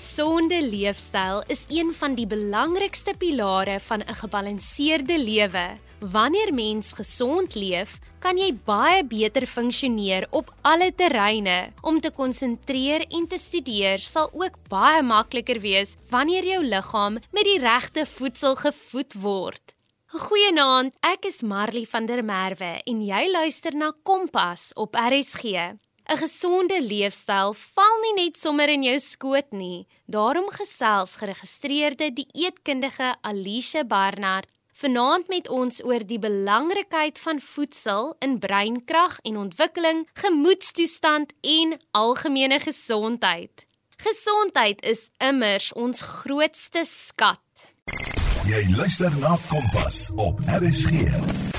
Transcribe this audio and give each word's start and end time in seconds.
gesonde 0.00 0.56
leefstyl 0.64 1.42
is 1.52 1.66
een 1.68 1.90
van 1.92 2.14
die 2.16 2.24
belangrikste 2.26 3.12
pilare 3.18 3.80
van 3.80 4.00
'n 4.00 4.14
gebalanseerde 4.14 5.18
lewe. 5.18 5.76
Wanneer 5.98 6.54
mens 6.54 6.92
gesond 6.92 7.54
leef, 7.54 7.98
kan 8.18 8.38
jy 8.38 8.54
baie 8.64 9.04
beter 9.04 9.46
funksioneer 9.46 10.26
op 10.30 10.54
alle 10.62 10.94
terreine. 10.94 11.72
Om 11.82 12.00
te 12.00 12.10
konsentreer 12.10 13.06
en 13.08 13.26
te 13.26 13.38
studeer 13.38 13.98
sal 13.98 14.30
ook 14.32 14.56
baie 14.68 15.02
makliker 15.02 15.60
wees 15.60 15.96
wanneer 16.08 16.44
jou 16.44 16.64
liggaam 16.64 17.12
met 17.12 17.44
die 17.44 17.58
regte 17.58 18.06
voedsel 18.06 18.54
gevoed 18.56 19.14
word. 19.14 19.74
Goeienaand, 20.06 20.94
ek 21.00 21.24
is 21.24 21.42
Marley 21.42 21.86
van 21.86 22.06
der 22.06 22.24
Merwe 22.24 22.80
en 22.84 23.04
jy 23.04 23.30
luister 23.30 23.74
na 23.74 23.92
Kompas 24.02 24.72
op 24.74 24.94
RSG. 24.94 25.76
'n 26.10 26.18
Gesonde 26.18 26.82
leefstyl 26.82 27.52
val 27.54 27.96
nie 28.02 28.24
net 28.24 28.36
sommer 28.36 28.68
in 28.68 28.82
jou 28.82 28.98
skoot 28.98 29.52
nie. 29.54 29.86
Daarom 30.10 30.48
gesels 30.50 31.14
geregistreerde 31.20 32.10
dieetkundige 32.10 33.14
Alicia 33.22 33.84
Barnard 33.84 34.48
vanaand 34.80 35.28
met 35.28 35.48
ons 35.48 35.78
oor 35.84 36.02
die 36.06 36.18
belangrikheid 36.18 37.18
van 37.18 37.40
voedsel 37.40 38.16
in 38.18 38.38
breinkrag 38.38 39.20
en 39.22 39.36
ontwikkeling, 39.36 40.08
gemoedstoestand 40.12 41.32
en 41.40 41.78
algemene 41.90 42.58
gesondheid. 42.58 43.66
Gesondheid 44.02 44.82
is 44.82 45.10
immers 45.18 45.72
ons 45.72 46.00
grootste 46.00 46.82
skat. 46.88 47.70
Jy 48.48 48.64
luister 48.74 49.14
na 49.20 49.36
Kompas 49.46 50.08
op 50.16 50.40
RSG. 50.58 51.49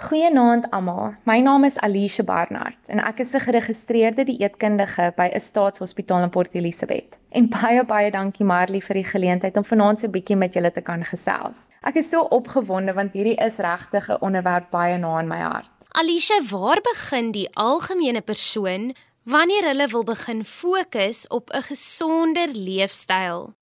Goeienaand 0.00 0.70
almal. 0.72 1.10
My 1.28 1.40
naam 1.44 1.64
is 1.64 1.76
Alicia 1.76 2.24
Barnard 2.24 2.78
en 2.88 3.02
ek 3.04 3.18
is 3.20 3.34
'n 3.36 3.42
geregistreerde 3.44 4.24
dieetkundige 4.24 5.12
by 5.16 5.26
'n 5.28 5.40
staatshospitaal 5.40 6.22
in 6.22 6.30
Port 6.30 6.54
Elizabeth. 6.54 7.18
En 7.28 7.48
baie 7.48 7.84
baie 7.84 8.10
dankie 8.10 8.46
Marley 8.46 8.80
vir 8.80 8.94
die 8.94 9.04
geleentheid 9.04 9.56
om 9.56 9.64
vanaand 9.64 10.00
so 10.00 10.06
'n 10.06 10.10
bietjie 10.16 10.36
met 10.36 10.54
julle 10.54 10.72
te 10.72 10.80
kan 10.80 11.04
gesels. 11.04 11.68
Ek 11.82 11.96
is 11.96 12.08
so 12.08 12.20
opgewonde 12.22 12.94
want 12.94 13.12
hierdie 13.12 13.36
is 13.44 13.58
regtig 13.58 14.08
'n 14.08 14.20
onderwerp 14.20 14.70
baie 14.70 14.96
na 14.98 15.18
in 15.20 15.28
my 15.28 15.40
hart. 15.40 15.70
Alicia, 15.92 16.40
waar 16.48 16.80
begin 16.80 17.30
die 17.32 17.48
algemene 17.54 18.20
persoon 18.20 18.94
wanneer 19.24 19.64
hulle 19.64 19.88
wil 19.88 20.04
begin 20.04 20.44
fokus 20.44 21.28
op 21.28 21.50
'n 21.50 21.62
gesonder 21.62 22.48
leefstyl? 22.48 23.52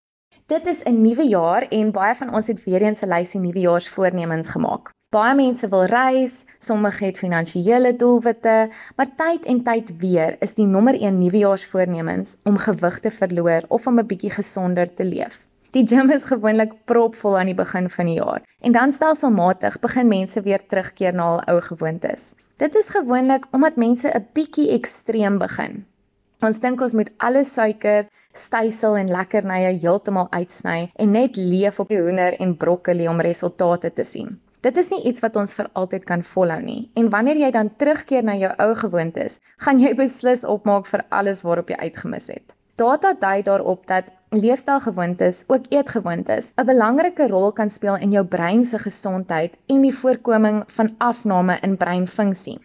Dit 0.48 0.66
is 0.66 0.78
'n 0.82 1.00
nuwe 1.00 1.24
jaar 1.28 1.64
en 1.68 1.90
baie 1.92 2.14
van 2.14 2.30
ons 2.34 2.46
het 2.46 2.60
weer 2.64 2.82
eens 2.82 3.02
'n 3.04 3.08
lysie 3.08 3.40
nuwejaarsvoornemens 3.40 4.48
gemaak. 4.48 4.92
Baie 5.16 5.34
mense 5.34 5.68
wil 5.68 5.84
reis, 5.84 6.44
sommige 6.58 7.04
het 7.04 7.18
finansiële 7.18 7.96
doelwitte, 7.96 8.70
maar 8.96 9.10
tyd 9.16 9.44
en 9.44 9.62
tyd 9.62 9.92
weer 9.96 10.36
is 10.46 10.54
die 10.54 10.66
nommer 10.66 10.94
1 11.02 11.18
nuwejaarsvoornemens 11.18 12.36
om 12.44 12.56
gewig 12.56 13.00
te 13.00 13.10
verloor 13.10 13.62
of 13.68 13.86
om 13.86 13.98
'n 13.98 14.06
bietjie 14.06 14.30
gesonder 14.30 14.94
te 14.94 15.04
leef. 15.04 15.46
Die 15.70 15.86
gym 15.86 16.10
is 16.10 16.24
gewoonlik 16.24 16.72
propvol 16.84 17.38
aan 17.38 17.52
die 17.52 17.60
begin 17.60 17.90
van 17.90 18.06
die 18.06 18.14
jaar 18.14 18.42
en 18.60 18.72
dan 18.72 18.92
stelselmatig 18.92 19.78
begin 19.80 20.08
mense 20.08 20.40
weer 20.40 20.66
terugkeer 20.66 21.14
na 21.14 21.28
hul 21.30 21.40
ou 21.40 21.60
gewoontes. 21.60 22.34
Dit 22.56 22.74
is 22.74 22.88
gewoonlik 22.88 23.44
omdat 23.50 23.76
mense 23.76 24.08
'n 24.08 24.26
bietjie 24.32 24.70
ekstreem 24.70 25.38
begin. 25.38 25.84
Ons 26.46 26.60
dink 26.62 26.82
ons 26.84 26.92
moet 26.94 27.08
alle 27.26 27.40
suiker, 27.42 28.04
stysel 28.40 28.96
en 29.00 29.08
lekkernye 29.10 29.72
heeltemal 29.82 30.28
uitsny 30.30 30.76
en 30.94 31.16
net 31.16 31.38
leef 31.38 31.80
op 31.82 31.88
die 31.90 31.98
hoender 31.98 32.36
en 32.44 32.52
broccoli 32.60 33.08
om 33.10 33.22
resultate 33.26 33.90
te 33.96 34.04
sien. 34.06 34.36
Dit 34.62 34.78
is 34.78 34.90
nie 34.92 35.00
iets 35.10 35.24
wat 35.24 35.38
ons 35.42 35.54
vir 35.58 35.70
altyd 35.80 36.04
kan 36.06 36.22
volhou 36.28 36.60
nie. 36.62 36.78
En 36.94 37.10
wanneer 37.10 37.40
jy 37.42 37.50
dan 37.56 37.72
terugkeer 37.82 38.22
na 38.28 38.36
jou 38.38 38.52
ou 38.66 38.68
gewoontes, 38.82 39.40
gaan 39.66 39.82
jy 39.82 39.92
beslis 39.98 40.46
opmaak 40.54 40.86
vir 40.92 41.04
alles 41.20 41.42
waarop 41.46 41.74
jy 41.74 41.80
uitgemis 41.88 42.30
het. 42.30 42.54
Data 42.78 43.16
dui 43.18 43.42
daarop 43.42 43.82
dat 43.90 44.14
leefstylgewoontes, 44.30 45.44
ook 45.50 45.66
eetgewoontes, 45.74 46.52
'n 46.54 46.70
belangrike 46.70 47.26
rol 47.34 47.50
kan 47.52 47.70
speel 47.70 47.96
in 47.96 48.14
jou 48.14 48.24
brein 48.24 48.64
se 48.64 48.78
gesondheid 48.78 49.58
en 49.66 49.82
die 49.82 49.94
voorkoming 50.02 50.62
van 50.78 50.94
afname 50.98 51.58
in 51.62 51.76
breinfunksie. 51.76 52.60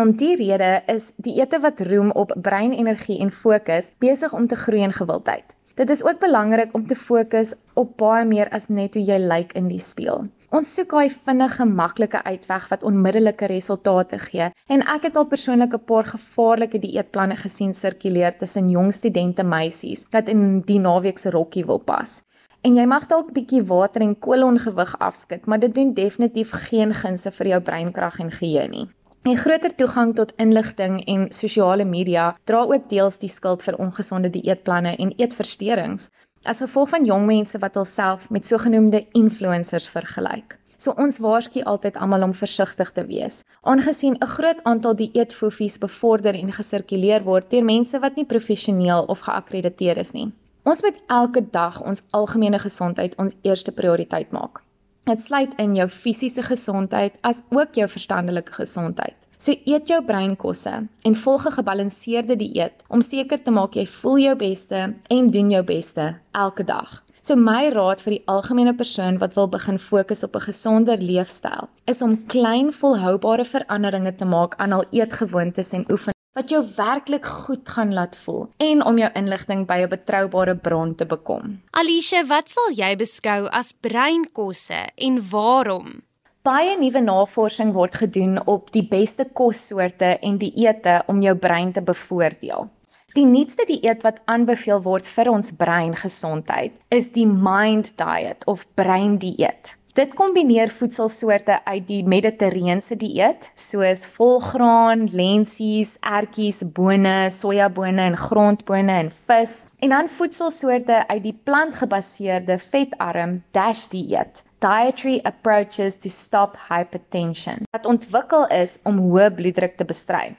Om 0.00 0.14
die 0.16 0.36
rede 0.40 0.68
is 0.88 1.10
die 1.20 1.34
ete 1.36 1.58
wat 1.60 1.80
roem 1.84 2.10
op 2.16 2.30
breinenergie 2.44 3.18
en 3.20 3.30
fokus 3.30 3.90
besig 4.00 4.32
om 4.32 4.46
te 4.48 4.56
groei 4.56 4.80
in 4.86 4.92
gewildheid. 4.96 5.50
Dit 5.76 5.90
is 5.90 6.02
ook 6.04 6.20
belangrik 6.22 6.70
om 6.78 6.86
te 6.86 6.96
fokus 6.96 7.52
op 7.74 7.90
baie 8.00 8.24
meer 8.24 8.48
as 8.56 8.70
net 8.72 8.96
hoe 8.96 9.02
jy 9.04 9.18
lyk 9.20 9.52
in 9.60 9.68
die 9.68 9.80
spieël. 9.84 10.24
Ons 10.48 10.72
soek 10.78 10.94
daai 10.96 11.12
vinnige, 11.26 11.66
maklike 11.80 12.22
uitweg 12.24 12.70
wat 12.70 12.86
onmiddellike 12.88 13.50
resultate 13.52 14.18
gee. 14.22 14.48
En 14.72 14.86
ek 14.94 15.10
het 15.10 15.20
al 15.20 15.28
persoonlik 15.34 15.76
'n 15.76 15.84
paar 15.92 16.08
gevaarlike 16.14 16.80
dieetplanne 16.86 17.36
gesien 17.42 17.76
sirkuleer 17.76 18.38
tussen 18.38 18.72
jong 18.72 18.94
studente 19.00 19.44
meisies 19.44 20.06
wat 20.16 20.28
in 20.28 20.62
die 20.72 20.78
naweek 20.78 21.18
se 21.18 21.30
rokkie 21.36 21.66
wil 21.66 21.84
pas. 21.92 22.22
En 22.62 22.80
jy 22.80 22.86
mag 22.86 23.06
dalk 23.12 23.32
bietjie 23.32 23.62
water 23.62 24.00
en 24.00 24.18
kolongewig 24.18 24.98
afskit, 24.98 25.46
maar 25.46 25.60
dit 25.60 25.74
doen 25.74 25.94
definitief 25.94 26.50
geen 26.70 26.94
gunste 26.94 27.30
vir 27.30 27.46
jou 27.46 27.60
breinkrag 27.60 28.18
en 28.18 28.30
geheue 28.30 28.68
nie. 28.68 28.88
Die 29.22 29.36
groter 29.38 29.70
toegang 29.78 30.12
tot 30.18 30.32
inligting 30.42 30.94
en 31.12 31.28
sosiale 31.30 31.84
media 31.86 32.22
dra 32.50 32.62
ook 32.70 32.88
deels 32.90 33.20
die 33.22 33.28
skuld 33.30 33.60
vir 33.62 33.76
ongesonde 33.84 34.30
dieetplanne 34.36 34.96
en 35.04 35.12
eetversteurings 35.14 36.08
as 36.52 36.62
gevolg 36.64 36.90
van 36.94 37.06
jong 37.10 37.28
mense 37.28 37.60
wat 37.64 37.78
hulself 37.78 38.24
met 38.36 38.48
sogenaamde 38.50 39.00
influencers 39.20 39.86
vergelyk. 39.92 40.56
So 40.76 40.96
ons 41.04 41.20
waarsku 41.22 41.62
altyd 41.74 42.00
almal 42.06 42.26
om 42.26 42.34
versigtig 42.40 42.90
te 42.96 43.06
wees, 43.12 43.38
aangesien 43.62 44.18
'n 44.18 44.32
groot 44.32 44.64
aantal 44.72 44.98
dieetfofies 45.04 45.78
bevorder 45.86 46.34
en 46.40 46.52
gesirkuleer 46.58 47.22
word 47.30 47.50
deur 47.54 47.64
mense 47.70 48.02
wat 48.06 48.18
nie 48.18 48.26
professioneel 48.34 49.06
of 49.14 49.22
geakkrediteer 49.28 50.02
is 50.02 50.12
nie. 50.18 50.32
Ons 50.64 50.82
moet 50.82 50.98
elke 51.06 51.46
dag 51.60 51.80
ons 51.82 52.02
algemene 52.10 52.58
gesondheid 52.58 53.14
ons 53.18 53.38
eerste 53.42 53.72
prioriteit 53.72 54.32
maak. 54.32 54.64
Dit 55.02 55.20
sluit 55.20 55.54
in 55.58 55.72
jou 55.74 55.88
fisiese 55.90 56.42
gesondheid 56.46 57.16
as 57.26 57.40
ook 57.50 57.74
jou 57.74 57.88
verstandelike 57.90 58.52
gesondheid. 58.54 59.16
So 59.42 59.50
eet 59.66 59.90
jou 59.90 59.98
breinkosse 60.06 60.74
en 61.08 61.16
volg 61.24 61.46
'n 61.48 61.56
gebalanseerde 61.56 62.36
dieet 62.42 62.84
om 62.88 63.02
seker 63.02 63.42
te 63.42 63.50
maak 63.50 63.74
jy 63.74 63.86
voel 63.86 64.18
jou 64.18 64.36
beste 64.36 64.94
en 65.16 65.30
doen 65.30 65.50
jou 65.50 65.64
beste 65.72 66.06
elke 66.44 66.64
dag. 66.64 67.02
So 67.22 67.34
my 67.34 67.68
raad 67.74 68.00
vir 68.06 68.14
die 68.18 68.22
algemene 68.26 68.74
persoon 68.74 69.18
wat 69.18 69.34
wil 69.34 69.48
begin 69.48 69.78
fokus 69.78 70.22
op 70.22 70.36
'n 70.36 70.46
gesonder 70.46 70.98
leefstyl 70.98 71.68
is 71.84 72.02
om 72.02 72.26
klein 72.26 72.72
volhoubare 72.72 73.44
veranderinge 73.44 74.14
te 74.14 74.24
maak 74.24 74.54
aan 74.56 74.72
hul 74.72 74.86
eetgewoontes 74.90 75.72
en 75.72 75.86
oefeninge 75.90 76.21
wat 76.32 76.52
jou 76.52 76.62
werklik 76.76 77.26
goed 77.28 77.68
gaan 77.68 77.92
laat 77.92 78.16
voel 78.24 78.46
en 78.64 78.84
om 78.88 78.98
jou 78.98 79.10
inligting 79.20 79.66
by 79.66 79.82
'n 79.82 79.88
betroubare 79.88 80.56
bron 80.56 80.94
te 80.94 81.06
bekom. 81.06 81.60
Alicia, 81.70 82.24
wat 82.26 82.48
sal 82.48 82.72
jy 82.74 82.96
beskou 82.96 83.48
as 83.48 83.72
breinkosse 83.72 84.80
en 84.96 85.20
waarom? 85.30 86.02
Baie 86.42 86.78
nuwe 86.78 87.00
navorsing 87.00 87.72
word 87.72 87.94
gedoen 87.94 88.46
op 88.46 88.72
die 88.72 88.88
beste 88.88 89.24
kossoorte 89.32 90.18
en 90.22 90.38
dieete 90.38 91.02
om 91.06 91.22
jou 91.22 91.34
brein 91.36 91.72
te 91.72 91.82
bevoordeel. 91.82 92.70
Die 93.14 93.26
nuutste 93.26 93.64
dieet 93.68 94.02
wat 94.02 94.22
aanbeveel 94.24 94.82
word 94.82 95.08
vir 95.08 95.30
ons 95.30 95.52
breingesondheid 95.52 96.72
is 96.88 97.12
die 97.12 97.26
Mind 97.26 97.96
Diet 97.98 98.46
of 98.46 98.66
brein 98.74 99.18
dieet. 99.18 99.76
Dit 99.92 100.14
kombineer 100.16 100.70
voedselsoorte 100.72 101.58
uit 101.64 101.82
die 101.84 102.04
mediterrane 102.08 102.96
dieet, 102.96 103.48
soos 103.60 104.06
volgraan, 104.14 105.02
lentsies, 105.12 105.90
ertjies, 106.00 106.62
bone, 106.78 107.28
sojabone 107.36 108.06
en 108.08 108.16
grondbone 108.16 108.94
en 109.02 109.10
vis, 109.26 109.58
en 109.84 109.92
dan 109.92 110.08
voedselsoorte 110.08 111.02
uit 111.10 111.20
die 111.26 111.34
plantgebaseerde 111.44 112.56
vetarm 112.62 113.34
DASH 113.52 113.90
dieet. 113.92 114.40
Dietary 114.64 115.18
approaches 115.28 116.00
to 116.00 116.08
stop 116.08 116.56
hypertension 116.70 117.68
wat 117.76 117.90
ontwikkel 117.92 118.46
is 118.62 118.78
om 118.88 119.02
hoë 119.10 119.28
bloeddruk 119.36 119.76
te 119.76 119.84
bestry. 119.84 120.30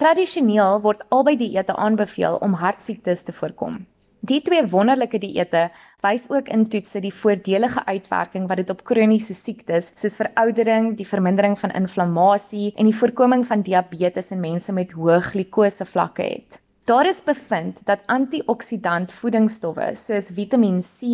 Tradisioneel 0.00 0.80
word 0.88 1.04
albei 1.12 1.36
dieete 1.36 1.76
aanbeveel 1.76 2.40
om 2.48 2.56
hartsiektes 2.64 3.28
te 3.28 3.36
voorkom. 3.42 3.82
Die 4.26 4.40
twee 4.42 4.64
wonderlike 4.66 5.18
dieete 5.22 5.60
wys 6.02 6.24
ook 6.34 6.48
in 6.54 6.64
toetse 6.72 7.00
die 7.04 7.12
voordelige 7.14 7.84
uitwerking 7.86 8.48
wat 8.50 8.58
dit 8.62 8.72
op 8.74 8.80
kroniese 8.90 9.36
siektes 9.38 9.92
soos 9.94 10.16
veroudering, 10.18 10.88
die 10.98 11.06
vermindering 11.06 11.54
van 11.60 11.74
inflammasie 11.80 12.72
en 12.74 12.90
die 12.90 12.96
voorkoming 13.02 13.46
van 13.46 13.62
diabetes 13.68 14.32
in 14.34 14.42
mense 14.42 14.74
met 14.74 14.96
hoë 14.98 15.20
glikose 15.30 15.86
vlakke 15.86 16.26
het. 16.26 16.58
Daar 16.86 17.06
is 17.06 17.22
bevind 17.26 17.80
dat 17.86 18.04
antioksidant 18.06 19.12
voedingsstowwe 19.12 19.86
soos 19.98 20.28
Vitamiin 20.36 20.76
C, 20.86 21.08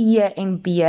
E 0.00 0.28
en 0.42 0.54
B, 0.64 0.86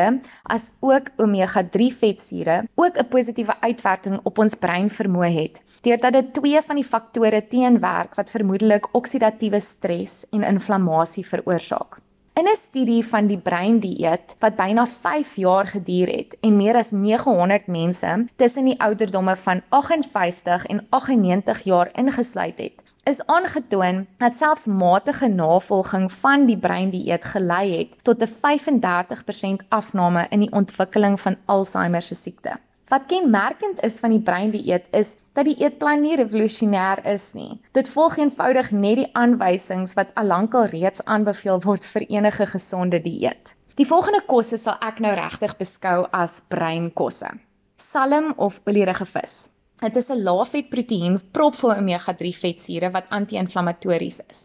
as 0.55 0.69
ook 0.79 1.09
omega-3 1.25 1.89
vetsure 2.03 2.55
ook 2.75 2.99
'n 3.01 3.09
positiewe 3.15 3.55
uitwerking 3.59 4.19
op 4.23 4.39
ons 4.45 4.55
brein 4.55 4.87
vermoë 4.99 5.31
het 5.39 5.59
deurdat 5.87 6.15
dit 6.17 6.33
twee 6.39 6.61
van 6.69 6.79
die 6.79 6.87
faktore 6.93 7.41
teenwerk 7.55 8.15
wat 8.15 8.31
vermoedelik 8.31 8.87
oksidatiewe 9.01 9.59
stres 9.59 10.15
en 10.31 10.47
inflammasie 10.53 11.25
veroorsaak. 11.27 11.99
In 12.39 12.47
'n 12.47 12.55
studie 12.55 13.03
van 13.05 13.27
die 13.27 13.41
breindieet 13.49 14.35
wat 14.39 14.55
byna 14.55 14.85
5 14.85 15.35
jaar 15.35 15.67
geduur 15.67 16.07
het 16.07 16.37
en 16.39 16.55
meer 16.57 16.75
as 16.75 16.91
900 16.91 17.67
mense 17.67 18.15
tussen 18.35 18.65
die 18.65 18.79
ouderdomme 18.79 19.35
van 19.35 19.61
58 19.69 20.65
en 20.65 20.85
98 20.89 21.63
jaar 21.63 21.89
ingesluit 21.93 22.57
het, 22.57 22.82
is 23.11 23.25
aangetoon 23.25 23.97
dat 24.17 24.35
selfs 24.35 24.65
matige 24.65 25.27
navolging 25.27 26.11
van 26.13 26.45
die 26.45 26.57
breindieet 26.57 27.25
gelei 27.31 27.65
het 27.77 27.97
tot 28.09 28.21
'n 28.21 28.35
35% 28.43 29.65
afname 29.69 30.27
in 30.29 30.39
die 30.39 30.51
ontwikkeling 30.51 31.19
van 31.19 31.37
Alzheimer 31.45 32.01
se 32.01 32.15
siekte. 32.15 32.53
Wat 32.87 33.05
kenmerkend 33.05 33.83
is 33.83 33.99
van 33.99 34.09
die 34.09 34.21
breindieet 34.21 34.85
is 34.91 35.15
dat 35.33 35.45
die 35.45 35.55
eetplan 35.65 36.01
nie 36.01 36.15
revolusionêr 36.15 37.05
is 37.13 37.33
nie. 37.33 37.59
Dit 37.71 37.89
volg 37.89 38.17
eenvoudig 38.17 38.71
net 38.71 38.95
die 38.95 39.09
aanwysings 39.13 39.93
wat 39.93 40.11
alankal 40.13 40.65
reeds 40.65 41.03
aanbeveel 41.05 41.61
word 41.61 41.85
vir 41.85 42.05
enige 42.09 42.45
gesonde 42.45 43.01
dieet. 43.01 43.53
Die 43.75 43.87
volgende 43.87 44.21
kosse 44.21 44.57
sal 44.57 44.77
ek 44.79 44.99
nou 44.99 45.13
regtig 45.13 45.57
beskou 45.57 46.07
as 46.11 46.41
breinkosse. 46.47 47.31
Salm 47.77 48.33
of 48.37 48.61
olierige 48.65 49.05
vis. 49.05 49.49
Dit 49.83 49.97
is 49.99 50.09
'n 50.13 50.21
laafvet 50.23 50.67
proteïen 50.73 51.15
propvol 51.35 51.71
omega-3 51.75 52.29
vetsure 52.41 52.89
wat 52.91 53.09
anti-inflammatories 53.17 54.19
is. 54.33 54.37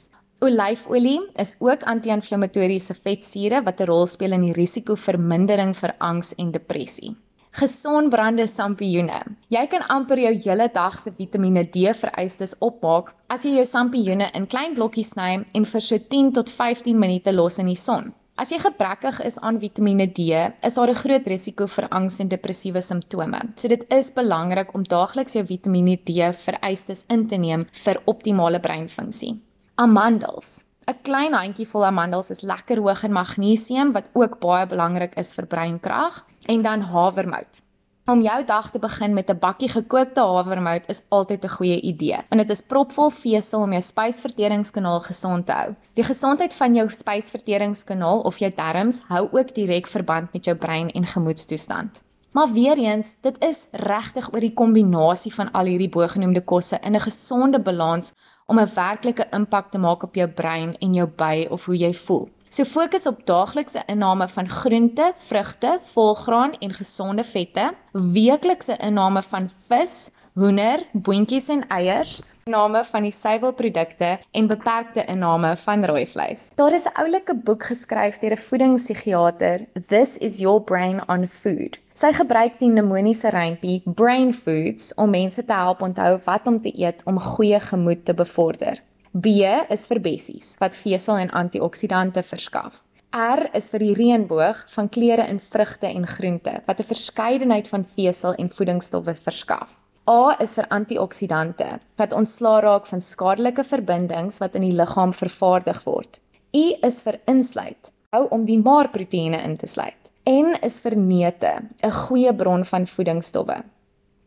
Olyfolie 0.47 1.21
is 1.45 1.53
ook 1.67 1.85
anti-inflammatoriese 1.93 2.97
vetsure 3.05 3.61
wat 3.69 3.81
'n 3.81 3.87
rol 3.91 4.07
speel 4.15 4.35
in 4.39 4.49
die 4.49 4.57
risikovermindering 4.57 5.77
vir 5.83 5.95
angs 6.09 6.35
en 6.45 6.51
depressie. 6.57 7.13
Gesonbrande 7.61 8.49
sampioene. 8.57 9.23
Jy 9.49 9.65
kan 9.77 9.87
amper 9.99 10.25
jou 10.25 10.35
hele 10.49 10.69
dag 10.75 10.99
se 10.99 11.15
Vitamiene 11.21 11.65
D 11.71 11.95
vereistes 12.03 12.59
opmaak 12.71 13.15
as 13.29 13.45
jy 13.45 13.55
jou 13.61 13.69
sampioene 13.77 14.31
in 14.35 14.51
klein 14.57 14.75
blokkies 14.75 15.15
sny 15.15 15.45
en 15.55 15.65
vir 15.75 15.81
so 15.91 15.99
10 16.17 16.33
tot 16.33 16.51
15 16.51 16.99
minute 16.99 17.33
los 17.33 17.59
in 17.59 17.67
die 17.67 17.83
son. 17.87 18.13
As 18.39 18.53
jy 18.55 18.61
gebrekkig 18.63 19.17
is 19.27 19.37
aan 19.43 19.57
Vitamiene 19.59 20.05
D, 20.15 20.25
is 20.63 20.77
daar 20.77 20.91
'n 20.93 21.01
groot 21.01 21.25
risiko 21.27 21.67
vir 21.67 21.87
angs 21.99 22.19
en 22.23 22.29
depressiewe 22.29 22.81
simptome. 22.89 23.41
So 23.57 23.69
dit 23.73 23.83
is 23.97 24.13
belangrik 24.15 24.71
om 24.75 24.85
daagliks 24.93 25.35
jou 25.35 25.43
Vitamiene 25.49 25.97
D 25.97 26.31
vereistes 26.45 27.03
in 27.09 27.27
te 27.29 27.37
neem 27.37 27.67
vir 27.73 28.01
optimale 28.05 28.61
breinfunksie. 28.61 29.33
Amandels. 29.75 30.65
'n 30.87 31.03
Klein 31.03 31.35
handjievol 31.35 31.85
amandels 31.85 32.31
is 32.31 32.47
lekker 32.53 32.79
hoog 32.79 33.03
in 33.03 33.13
magnesium 33.13 33.93
wat 33.93 34.11
ook 34.15 34.39
baie 34.41 34.67
belangrik 34.67 35.19
is 35.25 35.35
vir 35.35 35.47
breinkrag 35.47 36.25
en 36.47 36.63
dan 36.63 36.81
havermout. 36.81 37.63
Om 38.09 38.23
jou 38.25 38.45
dag 38.49 38.71
te 38.73 38.79
begin 38.81 39.13
met 39.15 39.31
'n 39.31 39.39
bakkie 39.39 39.69
gekookte 39.69 40.21
havermout 40.21 40.85
is 40.93 41.03
altyd 41.17 41.43
'n 41.45 41.55
goeie 41.57 41.81
idee, 41.81 42.21
want 42.29 42.41
dit 42.41 42.51
is 42.51 42.63
propvol 42.71 43.11
vesel 43.11 43.61
om 43.61 43.73
jou 43.73 43.83
spysverteringskanaal 43.83 45.01
gesond 45.01 45.47
te 45.47 45.53
hou. 45.53 45.75
Die 45.93 46.05
gesondheid 46.05 46.55
van 46.55 46.75
jou 46.75 46.89
spysverteringskanaal 46.89 48.21
of 48.21 48.39
jou 48.39 48.51
darmes 48.57 49.03
hou 49.09 49.29
ook 49.33 49.55
direk 49.55 49.87
verband 49.87 50.33
met 50.33 50.45
jou 50.45 50.57
brein 50.57 50.91
en 50.91 51.07
gemoedstoestand. 51.07 52.01
Maar 52.33 52.53
weer 52.53 52.79
eens, 52.79 53.17
dit 53.21 53.45
is 53.45 53.69
regtig 53.73 54.33
oor 54.33 54.41
die 54.41 54.55
kombinasie 54.55 55.35
van 55.35 55.53
al 55.53 55.65
hierdie 55.65 55.93
bogenoemde 55.99 56.45
kosse 56.45 56.79
in 56.81 56.95
'n 56.95 57.07
gesonde 57.11 57.61
balans 57.61 58.15
om 58.47 58.59
'n 58.59 58.75
werklike 58.75 59.29
impak 59.31 59.71
te 59.71 59.79
maak 59.79 60.03
op 60.03 60.15
jou 60.15 60.29
brein 60.29 60.77
en 60.79 60.95
jou 60.95 61.07
by 61.07 61.47
of 61.51 61.65
hoe 61.65 61.77
jy 61.77 61.95
voel. 61.95 62.29
So 62.49 62.65
fokus 62.65 63.07
op 63.07 63.27
daaglikse 63.27 63.83
inname 63.87 64.29
van 64.29 64.49
groente, 64.49 65.13
vrugte, 65.29 65.79
volgraan 65.93 66.55
en 66.59 66.73
gesonde 66.73 67.25
vette, 67.25 67.71
weeklikse 67.93 68.77
inname 68.77 69.23
van 69.23 69.51
vis, 69.69 70.11
hoender, 70.33 70.87
boontjies 70.93 71.49
en 71.53 71.67
eiers, 71.69 72.21
inname 72.49 72.81
van 72.89 73.05
die 73.05 73.13
suiwelprodukte 73.13 74.15
en 74.33 74.49
beperkte 74.49 75.05
inname 75.13 75.53
van 75.65 75.85
rooi 75.91 76.07
vleis. 76.07 76.49
Daar 76.57 76.73
is 76.79 76.87
'n 76.89 76.97
oulike 77.03 77.35
boek 77.35 77.69
geskryf 77.73 78.19
deur 78.19 78.33
'n 78.33 78.45
voedingspsigiater, 78.49 79.67
This 79.89 80.17
is 80.17 80.39
your 80.39 80.61
brain 80.61 81.03
on 81.09 81.27
food. 81.27 81.79
Sy 81.95 82.13
gebruik 82.13 82.59
die 82.59 82.71
mnemoniese 82.71 83.29
rympie 83.35 83.83
Brain 83.85 84.33
Foods 84.35 84.95
om 84.95 85.11
mense 85.11 85.45
te 85.45 85.53
help 85.53 85.83
onthou 85.83 86.19
wat 86.25 86.47
om 86.47 86.61
te 86.61 86.73
eet 86.81 87.03
om 87.05 87.19
goeie 87.21 87.61
gemoed 87.61 88.05
te 88.05 88.15
bevorder. 88.15 88.79
B 89.13 89.41
is 89.73 89.87
vir 89.89 89.99
bessies 90.05 90.49
wat 90.61 90.75
vesel 90.77 91.17
en 91.17 91.31
antioksidante 91.41 92.23
verskaf. 92.23 92.75
R 93.17 93.47
is 93.57 93.71
vir 93.73 93.81
die 93.81 93.95
reënboog 93.97 94.59
van 94.75 94.91
kleure 94.93 95.25
in 95.33 95.39
vrugte 95.41 95.89
en 95.89 96.05
groente 96.07 96.53
wat 96.67 96.81
'n 96.81 96.89
verskeidenheid 96.91 97.69
van 97.69 97.87
vesel 97.97 98.35
en 98.35 98.51
voedingsstowwe 98.51 99.15
verskaf. 99.15 99.71
A 100.09 100.37
is 100.45 100.55
vir 100.59 100.69
antioksidante 100.77 101.71
wat 101.97 102.13
ontslaa 102.13 102.61
raak 102.61 102.87
van 102.87 103.01
skadelike 103.01 103.65
verbindings 103.65 104.39
wat 104.45 104.55
in 104.55 104.69
die 104.69 104.77
liggaam 104.77 105.13
vervaardig 105.13 105.81
word. 105.85 106.21
I 106.53 106.77
is 106.83 107.01
vir 107.03 107.21
insluit, 107.25 107.91
hou 108.13 108.27
om 108.29 108.45
die 108.45 108.59
maarproteïene 108.59 109.41
in 109.45 109.57
te 109.57 109.67
sluit. 109.67 109.97
N 110.29 110.55
is 110.63 110.81
vir 110.85 110.97
neute, 110.97 111.53
'n 111.83 111.93
goeie 112.05 112.37
bron 112.37 112.65
van 112.65 112.87
voedingsstowwe. 112.87 113.63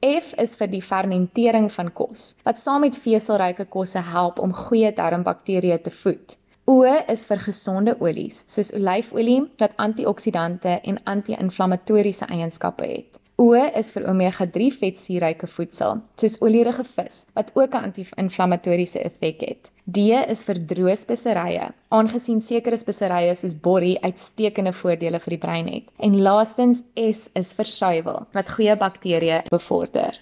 F 0.01 0.33
is 0.42 0.56
vir 0.57 0.69
die 0.69 0.81
fermentering 0.81 1.68
van 1.74 1.89
kos 1.98 2.21
wat 2.48 2.59
saam 2.59 2.81
met 2.81 2.95
veselryke 3.03 3.68
kosse 3.75 4.01
help 4.07 4.39
om 4.45 4.56
goeie 4.62 4.89
darmbakterieë 5.00 5.77
te 5.88 5.94
voed. 5.98 6.33
O 6.65 6.81
is 7.15 7.27
vir 7.30 7.44
gesonde 7.45 7.94
olies 8.07 8.39
soos 8.56 8.74
olyfolie 8.80 9.39
wat 9.62 9.77
antioksidante 9.86 10.80
en 10.94 10.98
anti-inflammatoriese 11.15 12.31
eienskappe 12.33 12.89
het. 12.95 13.20
O 13.41 13.55
is 13.57 13.88
vir 13.89 14.03
omega-3 14.05 14.65
vetsuurryke 14.77 15.47
voedsel 15.49 15.95
soos 16.21 16.35
olierige 16.45 16.83
vis 16.85 17.15
wat 17.38 17.47
ook 17.57 17.73
'n 17.73 17.85
anti-inflammatoriese 17.88 18.99
effek 19.01 19.39
het. 19.41 19.71
D 19.95 19.97
is 20.33 20.43
vir 20.45 20.59
droë 20.71 20.93
speserye, 20.95 21.71
aangesien 21.89 22.41
sekere 22.41 22.77
speserye 22.77 23.33
soos 23.35 23.55
borrie 23.67 23.97
uitstekende 24.05 24.73
voordele 24.81 25.19
vir 25.23 25.33
die 25.33 25.39
brein 25.45 25.67
het. 25.73 25.88
En 25.97 26.21
laastens 26.21 26.83
S 26.95 27.29
is 27.33 27.53
vir 27.53 27.65
suiwel, 27.65 28.27
wat 28.33 28.49
goeie 28.49 28.75
bakterieë 28.77 29.41
bevorder. 29.49 30.21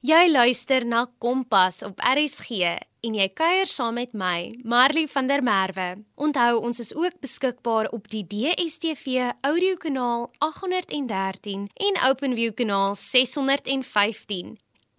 Jy 0.00 0.24
luister 0.32 0.86
na 0.86 1.06
Kompas 1.18 1.82
op 1.82 2.00
RSG 2.00 2.80
en 3.04 3.16
jy 3.18 3.26
kuier 3.36 3.68
saam 3.68 3.98
met 3.98 4.14
my, 4.16 4.54
Marley 4.64 5.06
van 5.12 5.28
der 5.28 5.42
Merwe. 5.44 5.88
Onthou, 6.16 6.60
ons 6.64 6.80
is 6.80 6.92
ook 6.96 7.20
beskikbaar 7.20 7.90
op 7.92 8.08
die 8.12 8.24
DSTV 8.24 9.30
audiokanaal 9.44 10.30
813 10.44 11.68
en 11.88 12.00
OpenView 12.08 12.54
kanaal 12.56 12.94
615. 12.96 14.54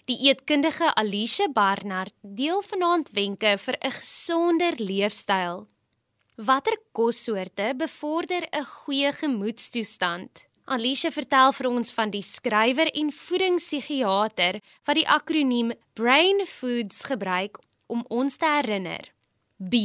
Die 0.06 0.18
eetkundige 0.30 0.92
Alicia 0.94 1.48
Barnard 1.50 2.14
deel 2.22 2.62
vanaand 2.62 3.10
wenke 3.18 3.58
vir 3.58 3.76
'n 3.82 3.92
gesonder 3.92 4.74
leefstyl. 4.78 5.68
Watter 6.38 6.78
kossoorte 6.92 7.74
bevorder 7.78 8.44
'n 8.52 8.66
goeie 8.66 9.12
gemoedstoestand? 9.12 10.46
Alicia 10.66 11.12
vertel 11.12 11.52
vir 11.52 11.68
ons 11.70 11.94
van 11.94 12.10
die 12.10 12.24
skrywer 12.26 12.90
en 12.94 13.12
voedingspsigiater 13.12 14.62
wat 14.86 14.96
die 14.96 15.08
akroniem 15.08 15.74
Brain 15.94 16.46
Foods 16.46 17.04
gebruik 17.06 17.60
om 17.88 18.06
ons 18.10 18.38
te 18.38 18.46
herinner. 18.46 19.12
B 19.58 19.80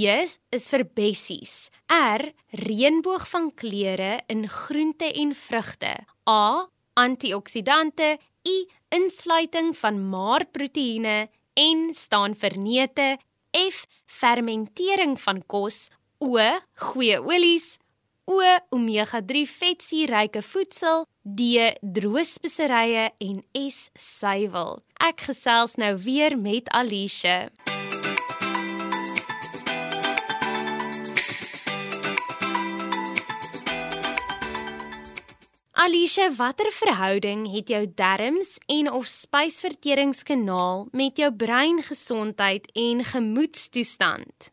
is 0.50 0.66
vir 0.72 0.82
bessies. 0.98 1.70
R 1.86 2.24
reënboog 2.58 3.26
van 3.30 3.50
kleure 3.54 4.18
in 4.26 4.48
groente 4.48 5.06
en 5.06 5.34
vrugte. 5.34 5.94
A 6.28 6.66
antioksidante. 6.98 8.18
I 8.42 8.56
insluiting 8.88 9.76
van 9.76 10.00
maarproteïene 10.10 11.28
en 11.54 11.94
staan 11.94 12.34
vir 12.34 12.58
neute. 12.58 13.18
F 13.54 13.86
fermentering 14.06 15.14
van 15.20 15.42
kos. 15.46 15.88
O 16.18 16.36
goeie 16.90 17.20
olies. 17.22 17.78
O 18.26 18.42
omega-3 18.74 19.46
vetsuurryke 19.46 20.42
voedsel. 20.42 21.06
D 21.22 21.70
droëspeserye 21.80 23.10
en 23.18 23.42
S 23.54 23.90
suiwel. 23.94 24.80
Ek 24.98 25.28
gesels 25.30 25.78
nou 25.78 25.94
weer 26.02 26.38
met 26.38 26.70
Alicia. 26.74 27.50
Alicia, 35.80 36.26
watter 36.36 36.68
verhouding 36.76 37.46
het 37.54 37.70
jou 37.72 37.86
darmes 37.96 38.58
en 38.68 38.90
of 38.92 39.06
spysverteringskanaal 39.08 40.82
met 40.92 41.16
jou 41.16 41.30
breingesondheid 41.32 42.66
en 42.76 43.00
gemoedstoestand? 43.04 44.50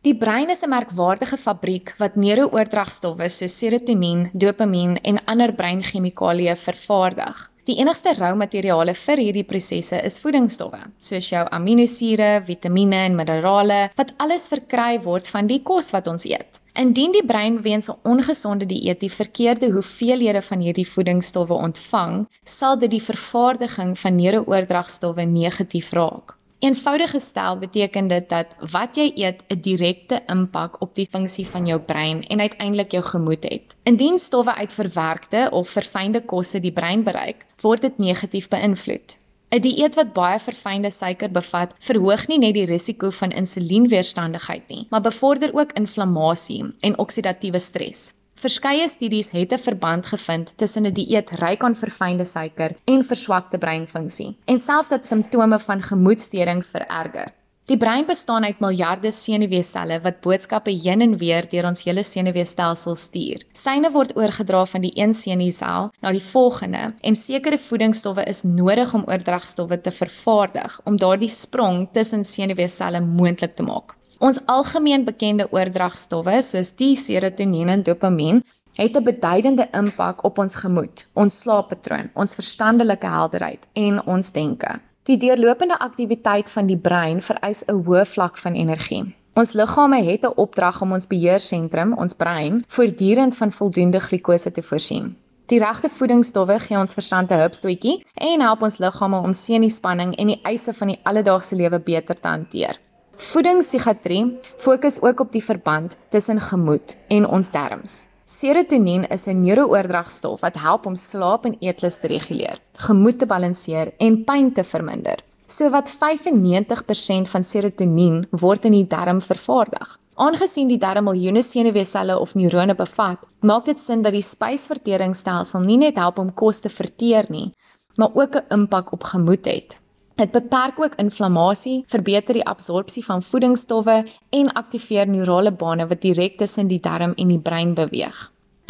Die 0.00 0.16
brein 0.16 0.48
is 0.48 0.64
'n 0.64 0.72
merkwaardige 0.72 1.36
fabriek 1.36 1.92
wat 1.98 2.16
neurooordragstowwe 2.16 3.28
soos 3.28 3.58
serotonien, 3.58 4.30
dopamien 4.32 4.96
en 5.02 5.24
ander 5.24 5.52
breinchemikalieë 5.52 6.56
vervaardig. 6.56 7.51
Die 7.70 7.76
enigste 7.78 8.10
rou 8.18 8.32
materiale 8.34 8.92
vir 8.98 9.20
hierdie 9.22 9.44
prosesse 9.46 9.98
is 10.08 10.16
voedingsstowwe, 10.22 10.80
soos 10.98 11.28
jou 11.30 11.42
aminosure, 11.58 12.30
vitamiene 12.48 13.04
en 13.08 13.14
minerale 13.20 13.76
wat 14.00 14.10
alles 14.24 14.48
verkry 14.50 14.96
word 15.04 15.30
van 15.30 15.50
die 15.52 15.60
kos 15.68 15.92
wat 15.94 16.10
ons 16.10 16.26
eet. 16.26 16.58
Indien 16.82 17.14
die 17.14 17.22
brein 17.30 17.60
weens 17.68 17.92
'n 17.92 18.00
ongesonde 18.14 18.66
dieet 18.66 19.00
die 19.06 19.12
verkeerde 19.20 19.70
hoeveelhede 19.76 20.42
van 20.50 20.66
hierdie 20.66 20.88
voedingsstowwe 20.94 21.62
ontvang, 21.68 22.18
sal 22.58 22.82
dit 22.82 22.90
die 22.98 23.04
vervaardiging 23.12 23.94
van 24.04 24.18
neurooordragstowwe 24.18 25.30
negatief 25.38 25.92
raak. 25.92 26.34
Eenvoudig 26.62 27.10
gestel 27.10 27.56
beteken 27.58 28.06
dit 28.06 28.28
dat 28.30 28.50
wat 28.70 28.98
jy 28.98 29.08
eet 29.18 29.40
'n 29.50 29.60
direkte 29.62 30.20
impak 30.34 30.76
op 30.84 30.92
die 30.94 31.06
funksie 31.14 31.46
van 31.54 31.66
jou 31.66 31.78
brein 31.88 32.20
en 32.34 32.40
uiteindelik 32.40 32.94
jou 32.94 33.02
gemoed 33.06 33.48
het. 33.48 33.74
Indien 33.82 34.18
stowwe 34.18 34.54
uit 34.54 34.72
verwerkte 34.72 35.48
of 35.50 35.68
verfynde 35.68 36.22
kosse 36.34 36.60
die 36.60 36.72
brein 36.72 37.02
bereik, 37.02 37.42
word 37.66 37.80
dit 37.80 37.98
negatief 37.98 38.48
beïnvloed. 38.48 39.16
'n 39.50 39.60
Dieet 39.60 39.94
wat 39.94 40.12
baie 40.12 40.38
verfynde 40.38 40.90
suiker 40.90 41.30
bevat, 41.30 41.74
verhoog 41.78 42.28
nie 42.28 42.38
net 42.38 42.54
die 42.54 42.70
risiko 42.70 43.10
van 43.10 43.34
insulienweerstandigheid 43.42 44.68
nie, 44.68 44.86
maar 44.90 45.02
bevorder 45.10 45.54
ook 45.54 45.72
inflammasie 45.72 46.64
en 46.80 46.98
oksidatiewe 46.98 47.58
stres. 47.58 48.12
Verskeie 48.42 48.88
studies 48.90 49.28
het 49.30 49.52
'n 49.54 49.64
verband 49.64 50.06
gevind 50.12 50.48
tussen 50.60 50.86
'n 50.86 50.94
dieet 50.94 51.28
ryk 51.42 51.64
aan 51.66 51.76
verfynde 51.82 52.24
suiker 52.30 52.72
en 52.92 53.04
verswakte 53.10 53.58
breinfunksie 53.64 54.30
en 54.52 54.58
selfs 54.58 54.88
dat 54.88 55.06
simptome 55.06 55.58
van 55.66 55.84
gemoedstoornings 55.90 56.72
vererger. 56.72 57.28
Die 57.70 57.76
brein 57.84 58.06
bestaan 58.06 58.44
uit 58.44 58.64
miljarde 58.64 59.12
senuweeselle 59.18 60.00
wat 60.08 60.20
boodskappe 60.26 60.74
heen 60.86 61.06
en 61.06 61.16
weer 61.22 61.48
deur 61.54 61.70
ons 61.70 61.84
hele 61.84 62.02
senuweestelsel 62.02 62.98
stuur. 63.04 63.46
Syne 63.52 63.92
word 63.92 64.16
oorgedra 64.16 64.64
van 64.74 64.88
die 64.88 64.94
een 65.04 65.14
senuweesel 65.14 65.90
na 66.00 66.12
die 66.18 66.26
volgende 66.32 66.84
en 67.00 67.14
sekere 67.14 67.62
voedingsstowwe 67.70 68.26
is 68.34 68.42
nodig 68.42 68.94
om 68.94 69.06
oordragstowwe 69.06 69.80
te 69.80 69.94
vervaardig 70.02 70.80
om 70.84 70.96
daardie 70.96 71.30
sprong 71.30 71.88
tussen 71.92 72.24
senuweeselle 72.24 73.00
moontlik 73.00 73.54
te 73.54 73.62
maak. 73.62 73.94
Ons 74.22 74.38
algemeen 74.46 75.02
bekende 75.02 75.48
oordragstowwe 75.50 76.34
soos 76.46 76.68
die 76.78 76.92
serotonien 77.04 77.70
en 77.72 77.80
dopamien 77.86 78.36
het 78.76 78.96
'n 78.96 79.04
beduidende 79.08 79.64
impak 79.78 80.22
op 80.28 80.36
ons 80.38 80.54
gemoed, 80.54 81.02
ons 81.22 81.38
slaappatroon, 81.40 82.10
ons 82.14 82.34
verstandelike 82.40 83.10
helderheid 83.14 83.66
en 83.72 83.98
ons 84.06 84.30
denke. 84.32 84.76
Die 85.10 85.16
deurlopende 85.24 85.78
aktiwiteit 85.78 86.50
van 86.50 86.66
die 86.66 86.78
brein 86.78 87.20
vereis 87.20 87.64
'n 87.66 87.82
hoë 87.88 88.04
vlak 88.12 88.38
van 88.44 88.54
energie. 88.54 89.02
Ons 89.34 89.52
liggame 89.52 89.98
het 90.10 90.24
'n 90.24 90.38
opdrag 90.44 90.80
om 90.82 90.92
ons 90.92 91.06
beheersentrum, 91.06 91.92
ons 91.92 92.14
brein, 92.14 92.64
voortdurend 92.68 93.36
van 93.36 93.52
voldoende 93.52 94.00
glikose 94.00 94.52
te 94.52 94.62
voorsien. 94.62 95.16
Die 95.46 95.58
regte 95.58 95.88
voedingsstowwe 95.88 96.58
gee 96.58 96.78
ons 96.78 96.94
verstand 96.94 97.30
'n 97.30 97.42
hupstootjie 97.42 98.04
en 98.14 98.40
help 98.40 98.62
ons 98.62 98.78
liggame 98.78 99.18
om 99.18 99.32
senuispanning 99.32 100.16
en 100.16 100.26
die 100.26 100.40
eise 100.42 100.72
van 100.74 100.88
die 100.88 101.00
alledaagse 101.02 101.56
lewe 101.56 101.80
beter 101.80 102.20
te 102.20 102.28
hanteer. 102.28 102.78
Voedingspsigiatrie 103.22 104.22
fokus 104.58 104.96
ook 105.02 105.20
op 105.20 105.28
die 105.32 105.42
verband 105.44 105.94
tussen 106.10 106.40
gemoed 106.42 106.96
en 107.08 107.26
ons 107.36 107.50
darmes. 107.54 107.92
Serotonien 108.26 109.04
is 109.16 109.26
'n 109.30 109.42
neurooordragstof 109.42 110.40
wat 110.40 110.58
help 110.58 110.86
om 110.86 110.96
slaap 110.96 111.44
en 111.44 111.54
eetlus 111.60 111.98
te 112.00 112.06
reguleer, 112.06 112.58
gemoed 112.86 113.18
te 113.18 113.26
balanseer 113.26 113.92
en 113.96 114.24
pyn 114.24 114.52
te 114.52 114.64
verminder. 114.64 115.22
Sowat 115.46 115.92
95% 116.00 117.28
van 117.34 117.44
serotonien 117.44 118.26
word 118.30 118.64
in 118.64 118.72
die 118.72 118.86
darm 118.86 119.20
vervaardig. 119.20 119.98
Aangesien 120.14 120.68
die 120.68 120.78
darm 120.78 121.04
miljoene 121.04 121.42
senuweeselle 121.42 122.18
of 122.18 122.34
neurone 122.34 122.74
bevat, 122.74 123.18
maak 123.40 123.64
dit 123.64 123.80
sin 123.80 124.02
dat 124.02 124.12
die 124.12 124.26
spysverteringsstelsel 124.32 125.60
nie 125.60 125.78
net 125.78 125.94
help 125.96 126.18
om 126.18 126.34
kos 126.34 126.60
te 126.60 126.68
verteer 126.68 127.30
nie, 127.30 127.52
maar 127.96 128.10
ook 128.14 128.34
'n 128.36 128.46
impak 128.58 128.92
op 128.92 129.04
gemoed 129.04 129.44
het. 129.44 129.81
Dit 130.22 130.30
beperk 130.30 130.78
ook 130.78 130.94
inflammasie, 131.02 131.84
verbeter 131.90 132.36
die 132.38 132.44
absorpsie 132.46 133.02
van 133.04 133.24
voedingsstowwe 133.26 133.96
en 134.30 134.50
aktiveer 134.52 135.08
neurale 135.10 135.50
bane 135.50 135.86
wat 135.90 136.04
direk 136.04 136.36
tussen 136.38 136.68
die 136.70 136.78
darm 136.80 137.16
en 137.16 137.32
die 137.34 137.40
brein 137.42 137.72
beweeg. 137.74 138.20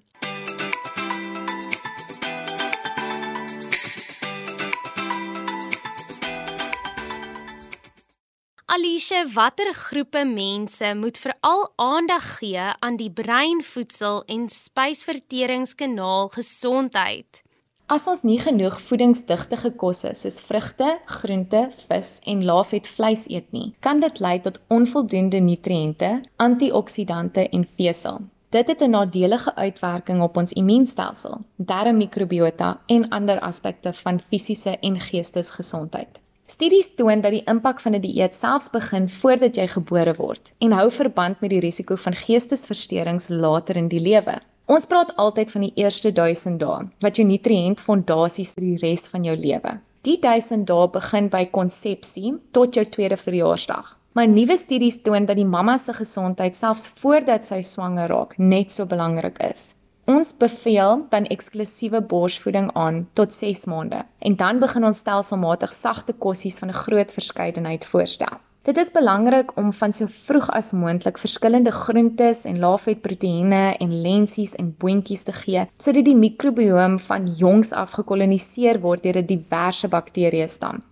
Alicia, 8.75 9.23
watter 9.35 9.69
groepe 9.75 10.25
mense 10.27 10.89
moet 10.99 11.19
veral 11.19 11.61
aandag 11.77 12.25
gee 12.39 12.63
aan 12.87 12.97
die 12.99 13.11
breinvoedsel 13.11 14.17
en 14.35 14.49
spysverteringskanaal 14.51 16.29
gesondheid? 16.33 17.43
As 17.87 18.09
ons 18.11 18.25
nie 18.27 18.41
genoeg 18.43 18.81
voedingsdigtige 18.87 19.71
kosse 19.83 20.11
soos 20.19 20.41
vrugte, 20.49 20.89
groente, 21.21 21.61
vis 21.85 22.11
en 22.33 22.43
laafet 22.49 22.91
vleis 22.97 23.23
eet 23.37 23.55
nie, 23.55 23.69
kan 23.87 24.03
dit 24.03 24.19
lei 24.27 24.35
tot 24.49 24.59
onvoldoende 24.79 25.45
nutriënte, 25.53 26.11
antioksidante 26.49 27.47
en 27.47 27.69
vesel. 27.77 28.21
Dit 28.59 28.75
het 28.75 28.83
'n 28.83 28.97
nadelige 28.97 29.55
uitwerking 29.55 30.23
op 30.23 30.43
ons 30.43 30.57
immuunstelsel, 30.65 31.39
darmmikrobiota 31.57 32.81
en 32.87 33.09
ander 33.09 33.41
aspekte 33.41 33.93
van 34.03 34.21
fisiese 34.21 34.79
en 34.79 35.01
geestesgesondheid. 35.01 36.24
Studies 36.55 36.93
toon 36.95 37.23
dat 37.23 37.33
die 37.35 37.47
impak 37.51 37.81
van 37.83 37.95
'n 37.97 38.03
die 38.03 38.13
dieet 38.13 38.35
selfs 38.41 38.69
begin 38.75 39.07
voordat 39.13 39.57
jy 39.59 39.65
gebore 39.71 40.13
word 40.19 40.53
en 40.67 40.75
hou 40.79 40.85
verband 40.97 41.41
met 41.43 41.51
die 41.51 41.63
risiko 41.65 41.97
van 42.03 42.15
geestesversteurings 42.21 43.27
later 43.45 43.81
in 43.81 43.89
die 43.95 44.03
lewe. 44.05 44.37
Ons 44.75 44.87
praat 44.93 45.11
altyd 45.25 45.51
van 45.55 45.67
die 45.67 45.73
eerste 45.83 46.13
1000 46.21 46.61
dae 46.61 46.87
wat 47.07 47.19
jou 47.19 47.27
nutriëntfondasies 47.33 48.55
vir 48.55 48.67
die 48.69 48.79
res 48.85 49.11
van 49.17 49.27
jou 49.31 49.37
lewe. 49.41 49.75
Die 50.11 50.17
1000 50.29 50.71
dae 50.71 50.87
begin 51.01 51.33
by 51.35 51.45
konsepsie 51.59 52.35
tot 52.59 52.79
jou 52.79 52.87
tweede 52.97 53.19
verjaarsdag. 53.27 53.91
Maar 54.15 54.31
nuwe 54.39 54.57
studies 54.57 55.03
toon 55.03 55.27
dat 55.27 55.43
die 55.43 55.53
mamma 55.57 55.79
se 55.79 55.99
gesondheid 56.05 56.55
selfs 56.55 56.87
voordat 57.03 57.51
sy 57.51 57.65
swanger 57.75 58.15
raak 58.15 58.39
net 58.39 58.71
so 58.71 58.87
belangrik 58.87 59.43
is. 59.51 59.73
Ons 60.13 60.35
beveel 60.37 61.07
dan 61.09 61.25
eksklusiewe 61.33 62.01
borsvoeding 62.09 62.67
aan 62.77 62.97
tot 63.17 63.33
6 63.33 63.63
maande 63.73 64.03
en 64.19 64.35
dan 64.37 64.59
begin 64.61 64.85
ons 64.85 64.99
stelselmatig 65.01 65.73
sagte 65.73 66.13
kossies 66.25 66.59
van 66.61 66.69
'n 66.69 66.81
groot 66.81 67.13
verskeidenheid 67.13 67.87
voorstel. 67.93 68.37
Dit 68.69 68.77
is 68.77 68.93
belangrik 68.93 69.57
om 69.57 69.73
van 69.73 69.93
so 69.93 70.07
vroeg 70.07 70.51
as 70.51 70.73
moontlik 70.73 71.19
verskillende 71.19 71.71
groentes 71.71 72.45
en 72.45 72.59
laafvetproteïene 72.59 73.63
en 73.87 73.97
lensies 74.03 74.55
en 74.55 74.75
boontjies 74.79 75.23
te 75.23 75.33
gee 75.33 75.67
sodat 75.79 76.05
die 76.05 76.17
mikrobiome 76.17 76.99
van 76.99 77.27
jongs 77.41 77.73
af 77.73 77.97
gekoloniseer 78.03 78.81
word 78.81 79.03
deur 79.03 79.23
'n 79.23 79.27
diverse 79.27 79.89
bakterieë 79.89 80.49
stam. 80.49 80.83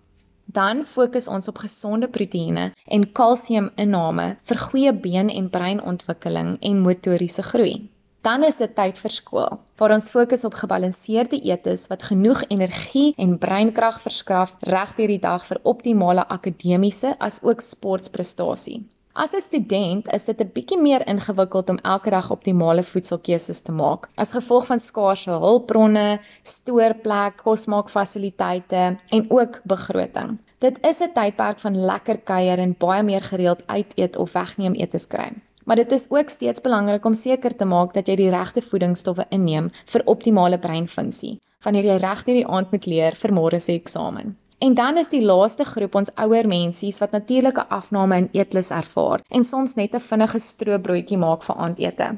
Dan 0.47 0.85
fokus 0.85 1.29
ons 1.29 1.49
op 1.49 1.59
gesonde 1.59 2.09
proteïene 2.09 2.73
en 2.87 3.13
kalsiuminname 3.13 4.37
vir 4.45 4.59
goeie 4.69 4.93
been- 4.93 5.37
en 5.39 5.51
breinontwikkeling 5.51 6.57
en 6.61 6.81
motoriese 6.81 7.43
groei. 7.43 7.92
Dan 8.23 8.45
is 8.47 8.61
dit 8.63 8.71
tyd 8.79 8.99
vir 9.03 9.11
skool, 9.11 9.57
waar 9.81 9.93
ons 9.97 10.11
fokus 10.15 10.45
op 10.47 10.55
gebalanseerde 10.55 11.41
eetes 11.43 11.89
wat 11.91 12.05
genoeg 12.07 12.45
energie 12.55 13.09
en 13.25 13.33
breinkrag 13.45 13.99
verskaf 14.05 14.53
reg 14.75 14.93
deur 15.01 15.11
die 15.11 15.23
dag 15.25 15.47
vir 15.49 15.59
optimale 15.73 16.23
akademiese 16.37 17.17
as 17.29 17.41
ook 17.43 17.67
sportprestasie. 17.67 18.79
As 19.25 19.35
'n 19.35 19.43
student 19.49 20.13
is 20.19 20.29
dit 20.31 20.41
'n 20.41 20.53
bietjie 20.55 20.81
meer 20.85 21.07
ingewikkeld 21.15 21.75
om 21.75 21.83
elke 21.95 22.15
dag 22.15 22.31
optimale 22.31 22.87
voedselkeuses 22.93 23.61
te 23.67 23.73
maak, 23.83 24.09
as 24.15 24.39
gevolg 24.39 24.71
van 24.71 24.79
skaarse 24.79 25.43
hulpbronne, 25.49 26.21
stoorplek, 26.43 27.43
kosmaakfasiliteite 27.43 28.99
en 29.11 29.31
ook 29.31 29.61
begroting. 29.65 30.39
Dit 30.59 30.79
is 30.87 31.03
'n 31.03 31.13
tydperk 31.13 31.59
van 31.59 31.85
lekker 31.91 32.19
kuier 32.19 32.59
en 32.59 32.79
baie 32.79 33.03
meer 33.03 33.31
gereeld 33.33 33.67
uit 33.67 33.93
eet 33.97 34.17
of 34.17 34.33
wegneem 34.33 34.75
etes 34.75 35.07
kry. 35.07 35.33
Maar 35.65 35.77
dit 35.77 35.93
is 35.93 36.11
ook 36.11 36.29
steeds 36.29 36.61
belangrik 36.61 37.05
om 37.05 37.15
seker 37.15 37.57
te 37.57 37.65
maak 37.65 37.95
dat 37.95 38.09
jy 38.09 38.17
die 38.17 38.31
regte 38.35 38.63
voedingsstowwe 38.63 39.27
inneem 39.31 39.71
vir 39.95 40.07
optimale 40.15 40.59
breinfunksie 40.59 41.39
wanneer 41.63 41.87
jy 41.87 41.97
reg 42.03 42.25
deur 42.27 42.39
die 42.41 42.49
aand 42.57 42.73
moet 42.75 42.87
leer 42.91 43.19
vir 43.19 43.33
môre 43.37 43.61
se 43.61 43.73
eksamen. 43.73 44.35
En 44.63 44.75
dan 44.79 44.99
is 44.99 45.09
die 45.11 45.23
laaste 45.23 45.65
groep 45.67 45.95
ons 45.99 46.11
ouer 46.25 46.47
mensies 46.51 46.99
wat 47.03 47.15
natuurlike 47.17 47.65
afname 47.77 48.19
in 48.23 48.29
eetlus 48.39 48.71
ervaar 48.75 49.23
en 49.39 49.47
soms 49.47 49.75
net 49.79 49.95
'n 49.95 50.07
vinnige 50.11 50.39
stroopbroodjie 50.39 51.19
maak 51.19 51.43
vir 51.47 51.57
aandete. 51.57 52.09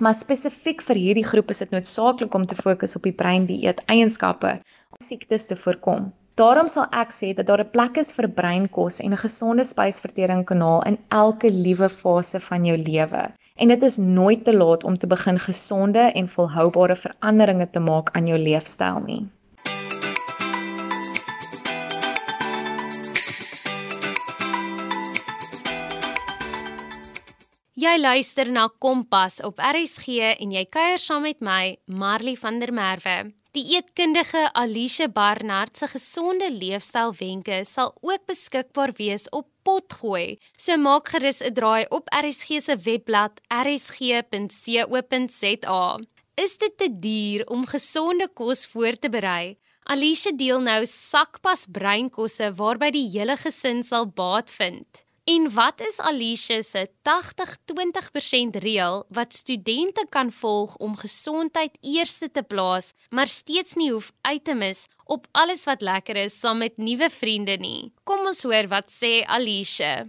Maar 0.00 0.14
spesifiek 0.14 0.82
vir 0.88 0.96
hierdie 1.04 1.24
groep 1.24 1.50
is 1.50 1.62
dit 1.64 1.70
noodsaaklik 1.70 2.34
om 2.34 2.46
te 2.46 2.54
fokus 2.54 2.96
op 2.96 3.02
die 3.08 3.16
breindieet 3.22 3.80
eienskappe 3.86 4.58
om 4.96 5.06
siektes 5.08 5.46
te 5.46 5.56
voorkom. 5.56 6.12
Daarom 6.36 6.66
sal 6.68 6.84
ek 6.92 7.14
sê 7.16 7.28
dat 7.32 7.46
daar 7.48 7.62
'n 7.64 7.70
plek 7.72 7.96
is 7.96 8.12
vir 8.12 8.28
breinkos 8.28 9.00
en 9.00 9.12
'n 9.12 9.24
gesonde 9.24 9.64
spysverteringskanaal 9.64 10.82
in 10.90 10.98
elke 11.08 11.48
liewe 11.50 11.88
fase 11.88 12.40
van 12.40 12.64
jou 12.64 12.76
lewe. 12.76 13.22
En 13.56 13.68
dit 13.68 13.82
is 13.82 13.96
nooit 13.96 14.44
te 14.44 14.56
laat 14.56 14.84
om 14.84 14.98
te 14.98 15.06
begin 15.06 15.38
gesonde 15.38 15.98
en 15.98 16.28
volhoubare 16.28 16.96
veranderinge 16.96 17.70
te 17.70 17.80
maak 17.80 18.10
aan 18.12 18.26
jou 18.26 18.38
leefstyl 18.38 19.00
nie. 19.06 19.28
Jy 27.74 27.98
luister 27.98 28.50
na 28.50 28.68
Kompas 28.78 29.40
op 29.40 29.58
RSG 29.58 30.06
en 30.40 30.52
jy 30.52 30.64
kuier 30.64 30.98
saam 30.98 31.22
met 31.22 31.40
my, 31.40 31.76
Marley 31.86 32.36
van 32.36 32.58
der 32.58 32.72
Merwe. 32.72 33.32
Die 33.56 33.72
eetkundige 33.72 34.50
Alicia 34.52 35.06
Barnard 35.08 35.78
se 35.80 35.86
gesonde 35.88 36.50
leefstyl 36.52 37.14
wenke 37.16 37.62
sal 37.64 37.94
ook 38.04 38.26
beskikbaar 38.28 38.92
wees 38.98 39.24
op 39.32 39.46
Potgooi. 39.64 40.36
So 40.60 40.76
maak 40.76 41.08
gerus 41.08 41.40
'n 41.40 41.54
draai 41.56 41.86
op 41.88 42.04
RSG 42.12 42.60
se 42.60 42.76
webblad 42.76 43.40
rsg.co.za. 43.48 44.28
Is 46.34 46.58
dit 46.58 46.76
te 46.76 46.88
duur 47.00 47.46
om 47.46 47.66
gesonde 47.66 48.28
kos 48.28 48.66
voor 48.66 48.94
te 49.00 49.08
berei? 49.08 49.56
Alicia 49.84 50.32
deel 50.36 50.60
nou 50.60 50.86
sakpas 50.86 51.66
breinkosse 51.70 52.52
waarby 52.54 52.90
die 52.90 53.08
hele 53.08 53.36
gesin 53.36 53.82
sal 53.82 54.06
baat 54.06 54.50
vind. 54.50 55.05
En 55.26 55.48
wat 55.50 55.80
is 55.82 55.98
Alicia 55.98 56.62
se 56.62 56.86
80-20% 56.86 58.58
reël 58.62 59.04
wat 59.08 59.34
studente 59.34 60.06
kan 60.08 60.32
volg 60.32 60.76
om 60.76 60.96
gesondheid 60.96 61.78
eerste 61.80 62.30
te 62.30 62.42
plaas, 62.42 62.92
maar 63.10 63.26
steeds 63.26 63.74
nie 63.74 63.90
hoef 63.90 64.12
uit 64.20 64.44
te 64.44 64.54
mis 64.54 64.84
op 65.04 65.26
alles 65.32 65.64
wat 65.66 65.82
lekker 65.82 66.16
is 66.16 66.36
saam 66.38 66.62
met 66.62 66.78
nuwe 66.78 67.08
vriende 67.10 67.56
nie? 67.58 67.90
Kom 68.06 68.22
ons 68.22 68.44
hoor 68.46 68.68
wat 68.70 68.92
sê 68.94 69.24
Alicia. 69.26 70.06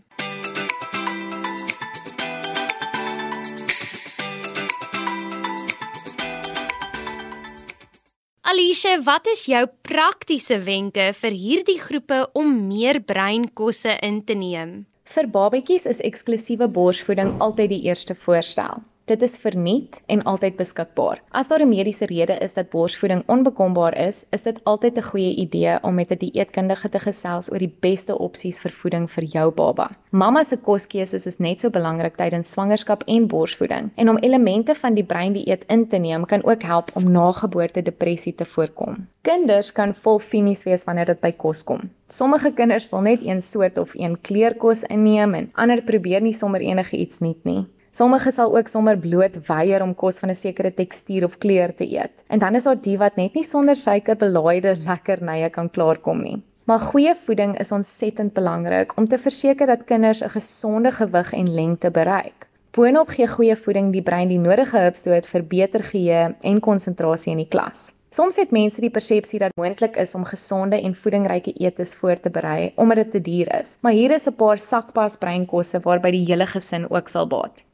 Alicia, 8.45 9.00
wat 9.01 9.25
is 9.33 9.47
jou 9.50 9.63
praktiese 9.81 10.59
wenke 10.62 11.09
vir 11.24 11.39
hierdie 11.41 11.79
groepe 11.81 12.21
om 12.38 12.53
meer 12.69 13.01
breinkosse 13.01 13.97
in 14.05 14.21
te 14.21 14.38
neem? 14.38 14.86
Vir 15.16 15.28
babatjies 15.34 15.86
is 15.92 16.02
eksklusiewe 16.10 16.68
borsvoeding 16.78 17.34
altyd 17.48 17.74
die 17.76 17.84
eerste 17.92 18.16
voorstel. 18.26 18.84
Dit 19.08 19.22
is 19.24 19.38
verniet 19.40 20.02
en 20.12 20.22
altyd 20.28 20.58
beskikbaar. 20.60 21.22
As 21.32 21.48
daar 21.48 21.62
'n 21.64 21.70
mediese 21.70 22.06
rede 22.06 22.36
is 22.46 22.54
dat 22.54 22.70
borsvoeding 22.70 23.22
onbekombaar 23.26 23.98
is, 23.98 24.26
is 24.30 24.42
dit 24.42 24.58
altyd 24.64 24.98
'n 24.98 25.02
goeie 25.02 25.36
idee 25.44 25.78
om 25.82 25.94
met 25.96 26.12
'n 26.12 26.18
die 26.18 26.32
dieetkundige 26.32 26.90
te 26.90 27.00
gesels 27.00 27.52
oor 27.52 27.58
die 27.58 27.76
beste 27.80 28.18
opsies 28.18 28.60
vir 28.60 28.72
voeding 28.72 29.12
vir 29.12 29.24
jou 29.24 29.52
baba. 29.52 29.90
Mamma 30.10 30.44
se 30.44 30.58
koskeuses 30.58 31.26
is 31.26 31.40
net 31.40 31.60
so 31.60 31.70
belangrik 31.70 32.16
tydens 32.16 32.52
swangerskap 32.52 33.04
en 33.06 33.28
borsvoeding 33.28 33.90
en 33.96 34.10
om 34.10 34.18
elemente 34.18 34.76
van 34.76 34.94
die 34.94 35.06
breindieet 35.06 35.64
in 35.68 35.88
te 35.88 35.98
neem 35.98 36.26
kan 36.26 36.44
ook 36.44 36.62
help 36.62 36.92
om 36.94 37.12
nageboorte 37.12 37.82
depressie 37.82 38.36
te 38.36 38.46
voorkom. 38.46 39.08
Kinders 39.22 39.72
kan 39.72 39.96
vol 39.96 40.20
finies 40.20 40.64
wees 40.64 40.84
wanneer 40.84 41.06
dit 41.06 41.20
by 41.20 41.32
kos 41.32 41.64
kom. 41.64 41.90
Sommige 42.08 42.52
kinders 42.52 42.90
wil 42.90 43.02
net 43.02 43.20
een 43.24 43.42
soort 43.42 43.78
of 43.78 43.96
een 43.96 44.22
kleurkos 44.22 44.84
inneem 44.84 45.34
en 45.34 45.50
ander 45.54 45.84
probeer 45.84 46.22
nie 46.22 46.34
sommer 46.34 46.62
enige 46.62 46.98
iets 46.98 47.20
nuut 47.20 47.44
nie. 47.44 47.66
Sommige 47.98 48.32
sal 48.32 48.51
ook 48.58 48.68
sommer 48.70 48.98
bloot 49.01 49.38
weier 49.48 49.82
om 49.82 49.94
kos 50.01 50.20
van 50.22 50.30
'n 50.30 50.38
sekere 50.38 50.70
tekstuur 50.80 51.24
of 51.28 51.38
kleur 51.43 51.71
te 51.76 51.86
eet. 51.93 52.24
En 52.28 52.39
dan 52.39 52.56
is 52.56 52.67
daar 52.67 52.82
die 52.88 52.98
wat 53.04 53.15
net 53.15 53.34
nie 53.34 53.43
sonder 53.43 53.76
suiker 53.76 54.17
belaaide 54.24 54.76
lekkernye 54.89 55.50
kan 55.56 55.69
klaarkom 55.78 56.21
nie. 56.21 56.43
Maar 56.69 56.80
goeie 56.80 57.15
voeding 57.15 57.58
is 57.63 57.71
ontsettend 57.71 58.34
belangrik 58.34 58.93
om 58.98 59.08
te 59.08 59.17
verseker 59.17 59.67
dat 59.67 59.84
kinders 59.84 60.21
'n 60.21 60.30
gesonde 60.30 60.91
gewig 60.91 61.34
en 61.34 61.54
lengte 61.54 61.91
bereik. 61.91 62.48
Boonop 62.71 63.10
gee 63.10 63.28
goeie 63.28 63.56
voeding 63.56 63.91
die 63.91 64.06
brein 64.10 64.30
die 64.30 64.39
nodige 64.45 64.78
hulpstoot 64.78 65.26
vir 65.34 65.43
beter 65.43 65.84
geheue 65.84 66.36
en 66.41 66.60
konsentrasie 66.60 67.32
in 67.32 67.38
die 67.38 67.50
klas. 67.56 67.93
Soms 68.10 68.36
het 68.36 68.52
mense 68.52 68.82
die 68.82 68.93
persepsie 69.00 69.39
dat 69.39 69.56
moontlik 69.56 69.95
is 69.95 70.15
om 70.15 70.24
gesonde 70.24 70.82
en 70.82 70.95
voedingryke 70.95 71.54
eetes 71.54 71.95
voor 71.95 72.19
te 72.19 72.30
berei 72.30 72.74
omdat 72.76 72.95
dit 72.95 73.12
te 73.12 73.21
duur 73.21 73.60
is. 73.60 73.78
Maar 73.82 73.91
hier 73.91 74.12
is 74.12 74.28
'n 74.28 74.36
paar 74.36 74.58
sakpas 74.58 75.17
breinkosse 75.17 75.80
waarby 75.80 76.12
die 76.12 76.26
hele 76.26 76.45
gesin 76.45 76.89
ook 76.89 77.10
sal 77.10 77.28
baat. 77.28 77.66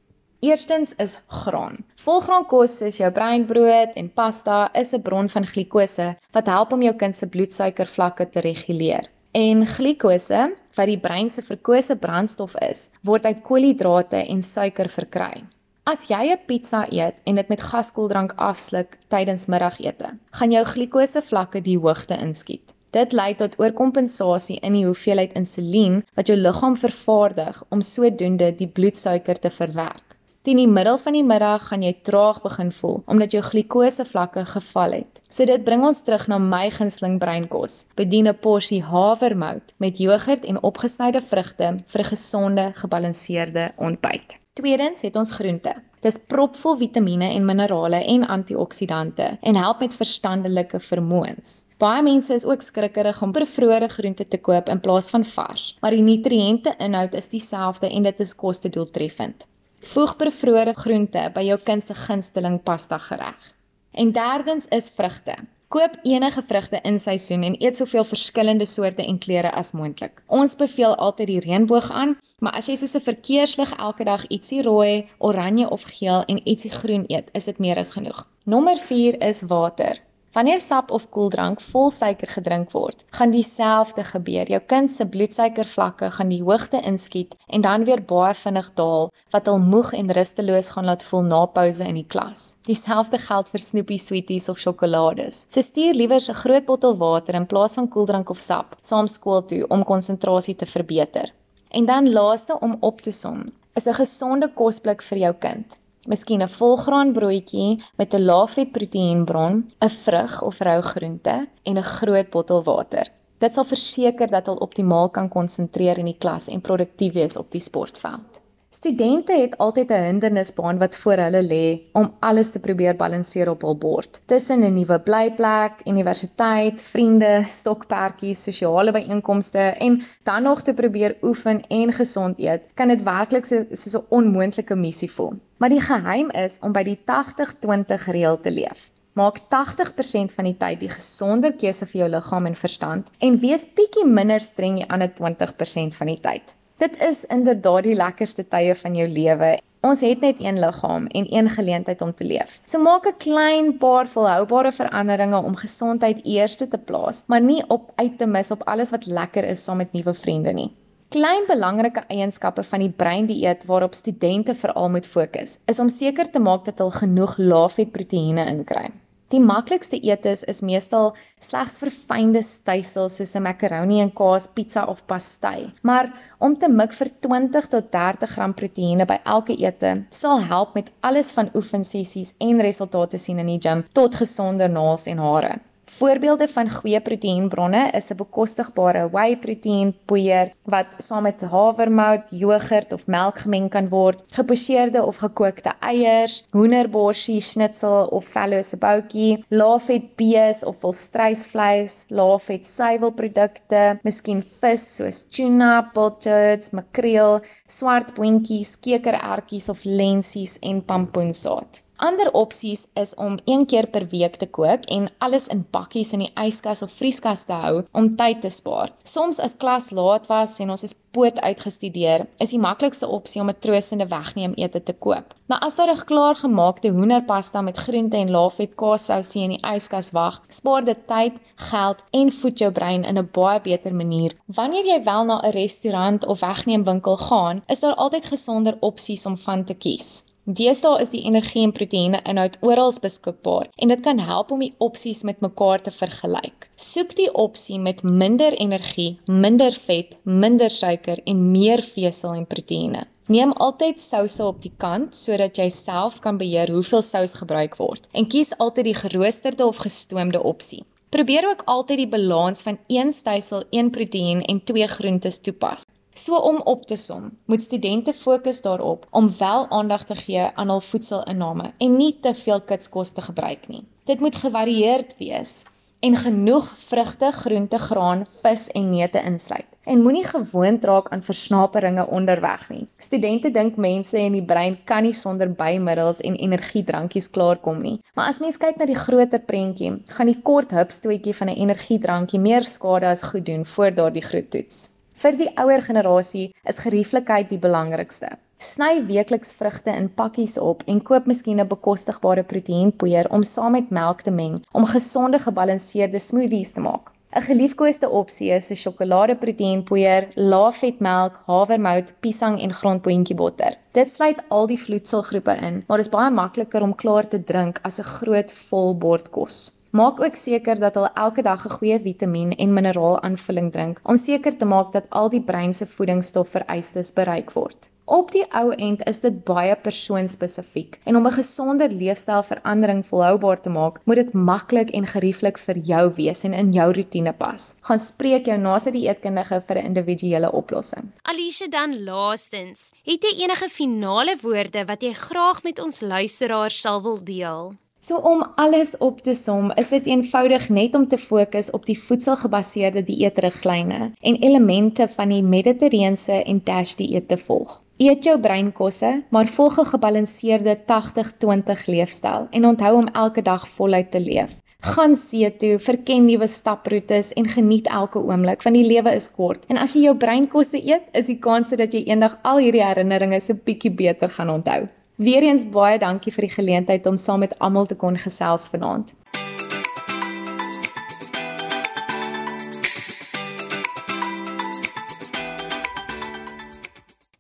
Eerstens 0.44 0.92
is 1.00 1.14
graan. 1.32 1.78
Volgraankos 2.04 2.74
soos 2.82 2.98
jou 3.00 3.08
breinbrood 3.16 3.94
en 4.00 4.10
pasta 4.12 4.58
is 4.82 4.90
'n 4.94 5.02
bron 5.02 5.30
van 5.32 5.46
glikose 5.48 6.08
wat 6.36 6.52
help 6.52 6.74
om 6.76 6.82
jou 6.84 6.94
kind 7.04 7.16
se 7.16 7.28
bloedsuikervlakke 7.36 8.26
te 8.30 8.44
reguleer. 8.44 9.08
En 9.32 9.66
glikose, 9.66 10.42
wat 10.76 10.92
die 10.92 11.00
brein 11.00 11.30
se 11.30 11.42
verkose 11.42 11.96
brandstof 11.96 12.58
is, 12.60 12.90
word 13.04 13.26
uit 13.26 13.42
koolhidrate 13.42 14.20
en 14.28 14.44
suiker 14.44 14.90
verkry. 14.90 15.46
As 15.86 16.08
jy 16.12 16.34
'n 16.34 16.44
pizza 16.46 16.86
eet 16.92 17.16
en 17.24 17.36
dit 17.36 17.50
met 17.50 17.62
gaskoeldrank 17.62 18.34
afsluk 18.36 18.98
tydens 19.08 19.46
middagete, 19.48 20.10
gaan 20.32 20.52
jou 20.52 20.66
glikose 20.66 21.22
vlakke 21.22 21.62
die 21.62 21.78
hoogte 21.78 22.20
inskiet. 22.20 22.74
Dit 22.92 23.14
lei 23.14 23.34
tot 23.36 23.60
oorkompensasie 23.60 24.60
in 24.60 24.74
die 24.74 24.86
hoeveelheid 24.86 25.40
insulien 25.40 26.04
wat 26.16 26.28
jou 26.28 26.38
liggaam 26.38 26.76
vervaardig 26.76 27.64
om 27.70 27.82
sodoende 27.82 28.52
die 28.56 28.68
bloedsuiker 28.68 29.40
te 29.40 29.50
verwerk. 29.50 30.13
Teen 30.44 30.60
die 30.60 30.68
middel 30.68 30.98
van 31.00 31.16
die 31.16 31.24
middag 31.24 31.70
gaan 31.70 31.84
jy 31.86 31.94
traag 32.04 32.42
begin 32.44 32.72
voel 32.76 32.98
omdat 33.14 33.32
jou 33.32 33.40
glikose 33.50 34.04
vlakke 34.08 34.42
geval 34.50 34.96
het. 34.98 35.20
So 35.32 35.46
dit 35.48 35.62
bring 35.64 35.86
ons 35.88 36.02
terug 36.04 36.26
na 36.28 36.36
my 36.46 36.66
gunsteling 36.78 37.14
breinkos. 37.22 37.76
Bedien 37.96 38.28
'n 38.28 38.36
porsie 38.46 38.82
havermout 38.84 39.72
met 39.86 40.02
jogurt 40.06 40.44
en 40.44 40.60
opgesnyde 40.70 41.22
vrugte 41.30 41.70
vir 41.94 42.02
'n 42.02 42.10
gesonde, 42.10 42.66
gebalanseerde 42.82 43.72
ontbyt. 43.78 44.36
Tweedens 44.60 45.02
het 45.08 45.16
ons 45.16 45.32
groente. 45.32 45.74
Dis 46.02 46.20
propvol 46.34 46.76
vitamiene 46.78 47.32
en 47.38 47.46
minerale 47.46 48.04
en 48.04 48.28
antioksidante 48.28 49.38
en 49.42 49.56
help 49.56 49.80
met 49.80 49.96
verstandelike 49.96 50.80
vermoëns. 50.80 51.64
Baie 51.78 52.04
mense 52.04 52.34
is 52.34 52.46
ook 52.46 52.62
skrikkerig 52.62 53.22
om 53.22 53.32
bevrore 53.32 53.88
groente 53.88 54.28
te 54.28 54.38
koop 54.38 54.70
in 54.70 54.80
plaas 54.80 55.10
van 55.10 55.24
vars, 55.24 55.78
maar 55.82 55.92
die 55.92 56.04
nutriënte 56.04 56.76
inhoud 56.78 57.14
is 57.14 57.30
dieselfde 57.30 57.90
en 57.90 58.04
dit 58.04 58.20
is 58.20 58.36
kostedoeltreffend. 58.36 59.48
Voeg 59.84 60.14
bevrore 60.16 60.74
groente 60.74 61.22
by 61.36 61.42
jou 61.44 61.58
kind 61.68 61.84
se 61.84 61.94
gunsteling 61.94 62.62
pasta 62.64 62.98
gereg. 63.04 63.50
En 63.92 64.12
derdens 64.16 64.70
is 64.72 64.88
vrugte. 64.96 65.36
Koop 65.74 65.98
enige 66.08 66.44
vrugte 66.48 66.80
in 66.88 67.00
seisoen 67.00 67.44
en 67.44 67.58
eet 67.60 67.76
soveel 67.76 68.06
verskillende 68.08 68.66
soorte 68.66 69.04
en 69.06 69.18
kleure 69.26 69.52
as 69.52 69.72
moontlik. 69.72 70.22
Ons 70.28 70.56
beveel 70.56 70.96
altyd 70.96 71.28
die 71.34 71.44
reënboog 71.46 71.92
aan, 71.92 72.16
maar 72.40 72.56
as 72.62 72.70
jy 72.72 72.78
soos 72.80 72.96
'n 72.96 73.08
verkeerslig 73.10 73.76
elke 73.78 74.08
dag 74.08 74.24
ietsie 74.28 74.62
rooi, 74.62 75.10
oranje 75.18 75.70
of 75.70 75.84
geel 75.98 76.24
en 76.24 76.42
ietsie 76.48 76.72
groen 76.72 77.06
eet, 77.08 77.30
is 77.34 77.46
dit 77.46 77.60
meer 77.60 77.78
as 77.78 77.92
genoeg. 77.92 78.28
Nommer 78.46 78.78
4 78.78 79.20
is 79.30 79.42
water. 79.42 80.00
Wanneer 80.34 80.62
sap 80.66 80.90
of 80.90 81.04
koeldrank 81.14 81.60
vol 81.62 81.92
suiker 81.94 82.32
gedrink 82.36 82.72
word, 82.74 83.04
gaan 83.18 83.34
dieselfde 83.34 84.02
gebeur. 84.08 84.50
Jou 84.50 84.60
kind 84.72 84.90
se 84.92 85.06
bloedsuikervlakke 85.16 86.08
gaan 86.16 86.32
die 86.34 86.40
hoogte 86.42 86.80
inskiet 86.90 87.36
en 87.58 87.62
dan 87.62 87.86
weer 87.86 88.02
baie 88.12 88.32
vinnig 88.40 88.72
daal 88.80 89.12
wat 89.36 89.52
hom 89.52 89.68
moeg 89.74 89.92
en 90.00 90.10
rusteloos 90.18 90.72
gaan 90.74 90.90
laat 90.90 91.06
voel 91.10 91.28
na 91.28 91.44
pouse 91.58 91.86
in 91.86 92.00
die 92.02 92.08
klas. 92.16 92.48
Dieselfde 92.66 93.20
geld 93.28 93.52
vir 93.54 93.64
snoepie 93.68 94.00
sweeties 94.02 94.50
of 94.50 94.58
sjokolades. 94.64 95.44
So 95.54 95.62
stuur 95.62 95.94
liewer 96.02 96.26
'n 96.26 96.42
groot 96.42 96.66
bottel 96.66 96.98
water 97.06 97.38
in 97.42 97.46
plaas 97.54 97.78
van 97.78 97.92
koeldrank 97.98 98.34
of 98.34 98.42
sap 98.42 98.74
saam 98.82 99.08
skool 99.08 99.46
toe 99.46 99.62
om 99.70 99.86
konsentrasie 99.94 100.56
te 100.56 100.66
verbeter. 100.66 101.30
En 101.70 101.86
dan 101.86 102.10
laaste 102.10 102.58
om 102.60 102.78
op 102.80 103.02
te 103.02 103.12
som, 103.12 103.52
is 103.76 103.86
'n 103.86 104.02
gesonde 104.02 104.50
kosblik 104.56 105.02
vir 105.04 105.18
jou 105.28 105.34
kind. 105.34 105.83
Miskien 106.12 106.42
'n 106.44 106.50
volgraan 106.52 107.12
broodjie 107.18 107.82
met 108.00 108.14
'n 108.14 108.26
laafvet 108.30 108.72
proteïenbron, 108.78 109.54
'n 109.86 109.94
vrug 110.06 110.34
of 110.50 110.60
rou 110.60 110.82
groente 110.82 111.36
en 111.64 111.78
'n 111.78 111.90
groot 111.98 112.30
bottel 112.30 112.64
water. 112.64 113.12
Dit 113.38 113.54
sal 113.54 113.64
verseker 113.64 114.30
dat 114.30 114.46
hulle 114.46 114.66
optimaal 114.68 115.10
kan 115.10 115.30
konsentreer 115.30 115.98
in 115.98 116.10
die 116.12 116.18
klas 116.26 116.48
en 116.48 116.62
produktief 116.62 117.14
wees 117.14 117.38
op 117.38 117.52
die 117.52 117.62
sportveld. 117.62 118.42
Studente 118.70 119.34
het 119.40 119.58
altyd 119.58 119.90
'n 119.92 120.06
hindernisbaan 120.10 120.78
wat 120.78 120.98
voor 120.98 121.18
hulle 121.24 121.44
lê 121.54 121.66
om 121.92 122.14
alles 122.20 122.50
te 122.52 122.60
probeer 122.60 122.96
balanseer 122.96 123.50
op 123.50 123.62
hul 123.62 123.78
bord. 123.78 124.22
Tussen 124.26 124.64
'n 124.64 124.74
nuwe 124.74 125.00
blyplek, 125.00 125.82
universiteit, 125.86 126.82
vriende, 126.82 127.44
stokperdjies, 127.48 128.44
sosiale 128.44 128.92
byeenkomste 128.92 129.60
en 129.60 130.02
dan 130.24 130.44
nog 130.44 130.62
te 130.62 130.74
probeer 130.74 131.18
oefen 131.22 131.62
en 131.68 131.94
gesond 131.94 132.40
eet, 132.40 132.62
kan 132.74 132.88
dit 132.88 133.04
werklik 133.04 133.46
so 133.46 133.64
soos 133.72 133.96
'n 133.96 134.06
onmoontlike 134.10 134.76
missie 134.76 135.12
voel. 135.12 135.34
Maar 135.64 135.72
die 135.72 135.82
geheim 135.82 136.32
is 136.36 136.58
om 136.60 136.74
by 136.76 136.82
die 136.84 136.98
80-20 137.10 138.02
reël 138.12 138.38
te 138.44 138.52
leef. 138.52 138.80
Maak 139.16 139.38
80% 139.54 140.34
van 140.36 140.50
die 140.50 140.58
tyd 140.60 140.82
die 140.82 140.90
gesonder 140.92 141.54
keuse 141.62 141.88
vir 141.88 142.02
jou 142.02 142.10
liggaam 142.12 142.50
en 142.50 142.58
verstand 142.60 143.08
en 143.28 143.38
wees 143.40 143.64
bietjie 143.78 144.04
minder 144.18 144.44
streng 144.44 144.82
die 144.82 144.90
ander 144.98 145.14
20% 145.22 145.96
van 146.02 146.12
die 146.12 146.18
tyd. 146.28 146.52
Dit 146.84 147.00
is 147.08 147.24
inderdaad 147.38 147.88
die 147.88 147.96
lekkerste 147.96 148.44
tye 148.58 148.76
van 148.82 149.00
jou 149.00 149.08
lewe. 149.08 149.54
Ons 149.88 150.04
het 150.04 150.28
net 150.28 150.44
een 150.44 150.60
liggaam 150.66 151.08
en 151.08 151.32
een 151.32 151.50
geleentheid 151.56 152.04
om 152.04 152.12
te 152.12 152.28
leef. 152.28 152.60
So 152.66 152.84
maak 152.84 153.08
'n 153.08 153.18
klein 153.30 153.74
paar 153.88 154.12
volhoubare 154.18 154.76
veranderinge 154.84 155.44
om 155.48 155.56
gesondheid 155.66 156.26
eerste 156.26 156.68
te 156.68 156.78
plaas, 156.92 157.24
maar 157.28 157.42
nie 157.42 157.64
op 157.70 157.92
uit 157.96 158.18
te 158.18 158.28
mis 158.28 158.52
op 158.52 158.68
alles 158.68 158.92
wat 158.92 159.06
lekker 159.06 159.48
is 159.56 159.64
saam 159.64 159.78
met 159.78 159.96
nuwe 159.96 160.14
vriende 160.14 160.52
nie. 160.52 160.72
Klein 161.14 161.44
belangrike 161.46 162.02
eienskappe 162.10 162.64
van 162.66 162.82
die 162.82 162.94
breindieet 163.02 163.68
waarop 163.70 163.94
studente 163.94 164.56
veral 164.58 164.88
moet 164.90 165.06
fokus, 165.16 165.52
is 165.70 165.80
om 165.84 165.90
seker 165.96 166.30
te 166.34 166.40
maak 166.42 166.64
dat 166.66 166.80
hulle 166.82 166.96
genoeg 166.96 167.36
laafet 167.38 167.92
proteïene 167.98 168.46
inkry. 168.50 168.88
Die 169.34 169.42
maklikste 169.44 170.00
eetes 170.10 170.42
is 170.54 170.64
meestal 170.66 171.12
slegs 171.48 171.76
verfynde 171.84 172.42
stysels 172.48 173.20
soos 173.20 173.36
'n 173.38 173.46
makaroni 173.46 174.02
en 174.02 174.10
kaas, 174.22 174.48
pizza 174.56 174.88
of 174.94 175.04
pastai. 175.12 175.70
Maar 175.90 176.10
om 176.40 176.56
te 176.64 176.70
mik 176.80 176.98
vir 177.02 177.12
20 177.28 177.68
tot 177.76 177.92
30 177.98 178.34
gram 178.38 178.56
proteïene 178.62 179.08
by 179.14 179.20
elke 179.36 179.58
ete 179.68 179.92
sal 180.22 180.42
help 180.54 180.74
met 180.80 180.90
alles 181.12 181.30
van 181.38 181.54
oefensessies 181.62 182.34
en 182.40 182.66
resultate 182.70 183.22
sien 183.28 183.46
in 183.46 183.54
die 183.54 183.62
gym 183.68 183.86
tot 184.02 184.22
gesonder 184.24 184.76
naels 184.80 185.06
en 185.14 185.22
hare. 185.28 185.54
Voorbeelde 185.94 186.48
van 186.52 186.70
goeie 186.74 187.00
proteïenbronne 187.08 187.82
is 187.98 188.08
'n 188.14 188.18
bekostigbare 188.22 189.02
whey 189.16 189.34
proteïen 189.44 189.92
poeier 190.12 190.48
wat 190.74 190.96
saam 191.08 191.24
met 191.28 191.44
havermout, 191.52 192.32
jogurt 192.44 192.96
of 192.98 193.04
melk 193.16 193.44
gemeng 193.44 193.68
kan 193.76 193.90
word, 193.92 194.24
geposeerde 194.38 195.04
of 195.12 195.20
gekookte 195.26 195.74
eiers, 195.92 196.40
hoenderborsie, 196.58 197.38
schnitzel 197.50 198.08
of 198.20 198.32
fallow 198.38 198.64
se 198.70 198.80
boutjie, 198.86 199.38
laafet 199.62 200.10
bees 200.24 200.66
of 200.72 200.82
volstruisvleis, 200.86 202.00
laafet 202.22 202.66
suiwelprodukte, 202.74 203.84
miskien 204.10 204.42
vis 204.64 204.90
soos 204.96 205.24
tuna, 205.36 205.74
pilchards, 205.94 206.74
makreel, 206.80 207.42
swart 207.78 208.16
boontjies, 208.18 208.76
kekerertjies 208.90 209.70
of 209.76 209.86
lensies 210.02 210.58
en 210.72 210.82
pampoensaad. 210.90 211.84
Ander 211.98 212.32
opsies 212.34 212.88
is 212.94 213.12
om 213.16 213.36
een 213.46 213.66
keer 213.66 213.88
per 213.88 214.08
week 214.10 214.36
te 214.42 214.48
kook 214.48 214.86
en 214.96 215.10
alles 215.18 215.48
in 215.48 215.60
bakkies 215.76 216.14
in 216.16 216.24
die 216.24 216.32
yskas 216.44 216.82
of 216.82 216.96
vrieskas 217.02 217.44
te 217.46 217.54
hou 217.54 217.84
om 217.92 218.08
tyd 218.18 218.42
te 218.42 218.50
spaar. 218.50 218.90
Soms 219.04 219.40
as 219.40 219.54
klas 219.62 219.92
laat 219.92 220.26
was 220.32 220.58
en 220.64 220.74
ons 220.74 220.84
is 220.88 220.96
poot 221.12 221.38
uitgestudeer, 221.40 222.26
is 222.46 222.50
die 222.56 222.62
maklikste 222.64 223.08
opsie 223.18 223.42
om 223.42 223.52
'n 223.54 223.60
troostende 223.66 224.08
wegneem 224.16 224.58
ete 224.58 224.82
te 224.84 224.96
koop. 225.06 225.38
Nou 225.54 225.60
as 225.68 225.76
daar 225.76 225.94
'n 225.94 226.06
klaargemaakte 226.12 226.90
hoenderpasta 226.98 227.62
met 227.62 227.78
groente 227.78 228.18
en 228.18 228.32
laafet 228.32 228.76
kaassousie 228.76 229.44
in 229.44 229.56
die 229.56 229.64
yskas 229.76 230.12
wag, 230.18 230.42
spaar 230.50 230.84
dit 230.86 231.06
tyd, 231.08 231.40
geld 231.56 232.04
en 232.12 232.32
voed 232.32 232.60
jou 232.60 232.72
brein 232.72 233.04
in 233.04 233.18
'n 233.20 233.30
baie 233.32 233.62
beter 233.62 233.94
manier. 233.94 234.34
Wanneer 234.48 234.86
jy 234.86 235.04
wel 235.04 235.24
na 235.26 235.42
'n 235.42 235.52
restaurant 235.52 236.26
of 236.26 236.40
wegneemwinkel 236.40 237.18
gaan, 237.18 237.64
is 237.68 237.80
daar 237.80 237.96
altyd 237.96 238.26
gesonder 238.26 238.78
opsies 238.80 239.26
om 239.26 239.38
van 239.38 239.64
te 239.64 239.74
kies. 239.74 240.33
Deesdae 240.44 241.00
is 241.00 241.12
die 241.14 241.22
energie 241.24 241.62
en 241.64 241.72
proteïene 241.72 242.20
inhoud 242.28 242.56
oral 242.68 242.92
beskikbaar 243.04 243.70
en 243.86 243.92
dit 243.94 244.02
kan 244.08 244.18
help 244.20 244.50
om 244.52 244.64
die 244.66 244.74
opsies 244.88 245.22
met 245.30 245.40
mekaar 245.46 245.80
te 245.86 245.94
vergelyk. 245.98 246.68
Soek 246.76 247.14
die 247.16 247.30
opsie 247.44 247.78
met 247.80 248.04
minder 248.04 248.58
energie, 248.66 249.22
minder 249.46 249.72
vet, 249.86 250.18
minder 250.26 250.74
suiker 250.80 251.22
en 251.24 251.46
meer 251.54 251.86
vesel 251.86 252.36
en 252.42 252.50
proteïene. 252.56 253.06
Neem 253.32 253.54
altyd 253.68 254.04
souse 254.04 254.44
op 254.44 254.60
die 254.66 254.74
kant 254.86 255.16
sodat 255.16 255.64
jy 255.64 255.70
self 255.72 256.20
kan 256.20 256.42
beheer 256.44 256.76
hoeveel 256.76 257.06
sous 257.08 257.40
gebruik 257.40 257.80
word 257.80 258.12
en 258.12 258.28
kies 258.36 258.52
altyd 258.58 258.92
die 258.92 259.00
geroosterde 259.00 259.64
of 259.66 259.80
gestoomde 259.86 260.44
opsie. 260.44 260.84
Probeer 261.16 261.48
ook 261.54 261.64
altyd 261.72 262.04
die 262.04 262.12
balans 262.18 262.68
van 262.68 262.84
1 262.92 263.16
stysel, 263.16 263.64
1 263.72 263.96
proteïen 263.96 264.44
en 264.44 264.60
2 264.60 264.92
groentes 264.98 265.40
toepas. 265.40 265.88
So 266.16 266.38
om 266.38 266.62
op 266.62 266.86
te 266.86 266.96
som, 266.96 267.32
moet 267.46 267.62
studente 267.62 268.14
fokus 268.14 268.62
daarop 268.62 269.08
om 269.10 269.38
wel 269.38 269.70
aandag 269.70 270.06
te 270.06 270.16
gee 270.16 270.46
aan 270.54 270.70
hul 270.70 270.82
voedselinname 270.82 271.72
en 271.78 271.96
nie 271.98 272.20
te 272.22 272.34
veel 272.34 272.62
kitskos 272.62 273.12
te 273.12 273.22
gebruik 273.22 273.68
nie. 273.68 273.84
Dit 274.06 274.20
moet 274.20 274.36
gevarieerd 274.36 275.18
wees 275.18 275.64
en 276.00 276.18
genoeg 276.18 276.68
vrugte, 276.78 277.32
groente, 277.32 277.80
graan, 277.80 278.26
vis 278.44 278.68
en 278.68 278.90
neute 278.90 279.22
insluit. 279.24 279.66
En 279.84 280.02
moenie 280.02 280.26
gewoond 280.28 280.84
raak 280.84 281.10
aan 281.10 281.24
versnaperinge 281.24 282.08
onderweg 282.08 282.70
nie. 282.70 282.86
Studente 282.98 283.52
dink 283.52 283.76
mense 283.76 284.18
en 284.20 284.38
die 284.38 284.44
brein 284.44 284.78
kan 284.84 285.04
nie 285.04 285.16
sonder 285.18 285.52
bymiddels 285.52 286.22
en 286.22 286.36
energiedrankies 286.36 287.30
klaarkom 287.30 287.82
nie. 287.82 287.98
Maar 288.14 288.32
as 288.32 288.40
mens 288.44 288.60
kyk 288.62 288.80
na 288.80 288.88
die 288.88 289.00
groter 289.00 289.44
prentjie, 289.44 289.96
gaan 290.16 290.32
die 290.32 290.40
kort 290.44 290.72
hupstootjie 290.72 291.36
van 291.42 291.50
'n 291.50 291.60
energiedrankie 291.68 292.40
meer 292.40 292.64
skade 292.76 293.08
as 293.08 293.24
goed 293.34 293.46
doen 293.46 293.66
voor 293.66 293.92
daardie 293.92 294.28
groot 294.30 294.52
toets. 294.52 294.93
Vir 295.22 295.36
die 295.40 295.50
ouer 295.62 295.82
generasie 295.86 296.48
is 296.72 296.80
gerieflikheid 296.84 297.50
die 297.54 297.60
belangrikste. 297.66 298.30
Sny 298.68 299.04
weekliks 299.10 299.52
vrugte 299.58 299.94
in 300.02 300.08
pakkies 300.22 300.56
op 300.68 300.82
en 300.94 301.02
koop 301.10 301.28
miskien 301.32 301.62
'n 301.62 301.70
bekostigbare 301.74 302.44
proteïenpoeier 302.54 303.30
om 303.38 303.44
saam 303.50 303.76
met 303.78 303.92
melk 303.98 304.24
te 304.28 304.34
meng 304.38 304.56
om 304.80 304.88
gesonde 304.94 305.40
gebalanseerde 305.44 306.22
smoothies 306.28 306.74
te 306.78 306.86
maak. 306.88 307.12
'n 307.36 307.46
Geliefkoeste 307.50 308.10
opsie 308.22 308.50
is 308.56 308.72
'n 308.72 308.80
sjokoladeproteïenpoeier, 308.82 310.28
laafvetmelk, 310.54 311.40
havermout, 311.46 312.12
piesang 312.26 312.60
en 312.62 312.74
grondboontjiebotter. 312.80 313.78
Dit 314.00 314.10
sluit 314.10 314.44
al 314.50 314.68
die 314.74 314.82
vloedselgroepe 314.86 315.56
in, 315.70 315.84
maar 315.88 316.00
is 316.00 316.14
baie 316.18 316.32
makliker 316.42 316.82
om 316.82 316.96
klaar 317.06 317.28
te 317.28 317.44
drink 317.54 317.80
as 317.84 318.00
'n 318.00 318.12
groot 318.18 318.52
vol 318.52 318.96
bord 319.08 319.30
kos. 319.30 319.64
Maak 319.94 320.22
ook 320.26 320.36
seker 320.36 320.80
dat 320.82 320.96
hulle 320.98 321.10
elke 321.14 321.42
dag 321.46 321.66
'n 321.66 321.72
goeie 321.72 322.00
vitamien 322.00 322.52
en 322.64 322.74
mineraal 322.74 323.18
aanvulling 323.22 323.72
drink 323.72 324.00
om 324.04 324.18
seker 324.18 324.56
te 324.58 324.66
maak 324.66 324.92
dat 324.92 325.10
al 325.10 325.30
die 325.30 325.42
brein 325.50 325.74
se 325.74 325.86
voedingsstofvereistes 325.86 327.12
bereik 327.14 327.52
word. 327.54 327.90
Op 328.06 328.32
die 328.32 328.46
ou 328.62 328.72
end 328.72 329.04
is 329.12 329.20
dit 329.20 329.44
baie 329.44 329.76
persoonspesifiek 329.76 330.98
en 331.04 331.16
om 331.16 331.28
'n 331.28 331.36
gesonder 331.36 331.90
leefstylverandering 331.90 333.06
volhoubaar 333.06 333.62
te 333.62 333.70
maak, 333.70 334.00
moet 334.06 334.16
dit 334.16 334.34
maklik 334.34 334.90
en 334.90 335.06
gerieflik 335.06 335.58
vir 335.58 335.78
jou 335.78 336.14
wees 336.16 336.44
en 336.44 336.54
in 336.54 336.72
jou 336.72 336.92
rotine 336.94 337.34
pas. 337.34 337.76
Gaan 337.82 338.00
spreek 338.00 338.46
jou 338.46 338.58
naaste 338.58 338.92
dieetkundige 338.92 339.62
vir 339.62 339.78
'n 339.78 339.86
individuele 339.86 340.52
oplossing. 340.52 341.12
Alicia 341.22 341.68
dan 341.68 342.04
laastens, 342.04 342.92
het 343.04 343.24
jy 343.24 343.44
enige 343.44 343.70
finale 343.70 344.38
woorde 344.42 344.86
wat 344.86 345.02
jy 345.02 345.14
graag 345.14 345.64
met 345.64 345.80
ons 345.80 346.02
luisteraars 346.02 346.82
sal 346.82 347.02
wil 347.02 347.24
deel? 347.24 347.76
So 348.04 348.18
om 348.18 348.42
alles 348.56 348.98
op 348.98 349.22
te 349.24 349.34
som, 349.34 349.70
is 349.80 349.88
dit 349.88 350.08
eenvoudig 350.12 350.64
net 350.70 350.96
om 350.96 351.06
te 351.08 351.18
fokus 351.18 351.70
op 351.72 351.86
die 351.88 351.96
voedselgebaseerde 351.96 353.04
dieetriglyne 353.08 354.00
en 354.20 354.40
elemente 354.48 355.06
van 355.14 355.30
die 355.32 355.44
Mediterrane 355.44 356.42
en 356.42 356.60
DASH 356.68 356.98
dieet 357.00 357.30
te 357.30 357.38
volg. 357.40 357.78
Eet 358.04 358.28
jou 358.28 358.34
breinkosse, 358.46 359.12
maar 359.32 359.48
volg 359.48 359.78
'n 359.80 359.92
gebalanseerde 359.92 360.74
80-20 360.90 361.86
leefstyl 361.88 362.48
en 362.52 362.68
onthou 362.72 362.92
om 362.98 363.08
elke 363.08 363.42
dag 363.42 363.68
voluit 363.68 364.12
te 364.12 364.20
leef. 364.20 364.52
Gaan 364.80 365.16
see 365.16 365.56
toe, 365.56 365.80
verken 365.80 366.26
nuwe 366.26 366.48
staproetes 366.48 367.34
en 367.34 367.48
geniet 367.48 367.88
elke 367.88 368.20
oomblik 368.20 368.64
want 368.64 368.76
die 368.76 368.88
lewe 368.88 369.16
is 369.16 369.32
kort. 369.32 369.64
En 369.68 369.78
as 369.78 369.94
jy 369.94 370.02
jou 370.10 370.18
breinkosse 370.18 370.84
eet, 370.84 371.08
is 371.14 371.32
die 371.32 371.40
kans 371.40 371.70
dat 371.70 371.94
jy 371.94 372.04
eendag 372.04 372.36
al 372.44 372.58
hierdie 372.58 372.84
herinneringe 372.84 373.40
se 373.40 373.54
bietjie 373.54 373.92
beter 373.92 374.30
gaan 374.30 374.50
onthou. 374.50 374.90
Weereens 375.16 375.66
baie 375.70 376.00
dankie 376.02 376.32
vir 376.34 376.48
die 376.48 376.56
geleentheid 376.56 377.06
om 377.06 377.18
saam 377.22 377.44
met 377.46 377.54
almal 377.62 377.86
te 377.86 377.96
kon 377.96 378.18
gesels 378.18 378.66
vanaand. 378.72 379.14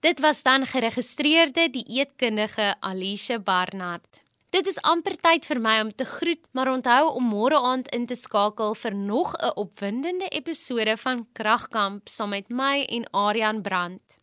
Dit 0.03 0.19
was 0.19 0.43
dan 0.43 0.65
geregistreerde 0.65 1.69
dieetkundige 1.71 2.75
Alicia 2.79 3.39
Barnard. 3.39 4.21
Dit 4.49 4.67
is 4.67 4.77
amper 4.81 5.15
tyd 5.17 5.47
vir 5.49 5.57
my 5.59 5.79
om 5.81 5.89
te 5.89 6.05
groet, 6.05 6.43
maar 6.51 6.69
onthou 6.69 7.15
om 7.15 7.25
môre 7.25 7.57
aand 7.57 7.87
in 7.95 8.05
te 8.05 8.15
skakel 8.15 8.75
vir 8.75 8.93
nog 8.93 9.33
'n 9.33 9.55
opwindende 9.55 10.27
episode 10.29 10.97
van 10.97 11.25
Kragkamp 11.33 12.07
saam 12.07 12.29
met 12.29 12.49
my 12.49 12.85
en 12.85 13.09
Aryan 13.11 13.61
Brandt. 13.61 14.22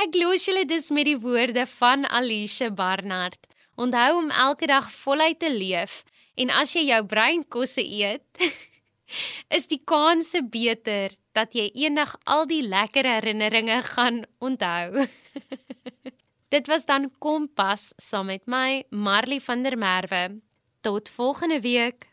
Ek 0.00 0.14
los 0.16 0.46
julle 0.48 0.62
dus 0.64 0.86
met 0.88 1.04
die 1.04 1.18
woorde 1.20 1.66
van 1.68 2.06
Alicia 2.08 2.70
Barnard. 2.72 3.36
Onthou 3.76 4.14
om 4.16 4.30
elke 4.32 4.64
dag 4.70 4.86
voluit 5.02 5.36
te 5.42 5.50
leef 5.52 6.00
en 6.40 6.52
as 6.56 6.72
jy 6.72 6.86
jou 6.88 7.00
breinkosse 7.04 7.84
eet, 7.84 8.24
is 9.56 9.68
die 9.68 9.82
kanse 9.84 10.40
beter 10.40 11.12
dat 11.36 11.52
jy 11.52 11.68
eendag 11.84 12.14
al 12.24 12.46
die 12.48 12.62
lekker 12.64 13.04
herinneringe 13.04 13.82
gaan 13.92 14.22
onthou. 14.40 15.04
Dit 16.54 16.70
was 16.72 16.88
dan 16.88 17.10
Kompas 17.20 17.90
saam 18.00 18.32
met 18.32 18.48
my 18.48 18.86
Marley 18.88 19.40
van 19.44 19.68
der 19.68 19.76
Merwe. 19.76 20.40
Tot 20.80 21.12
volgende 21.12 21.60
week. 21.60 22.08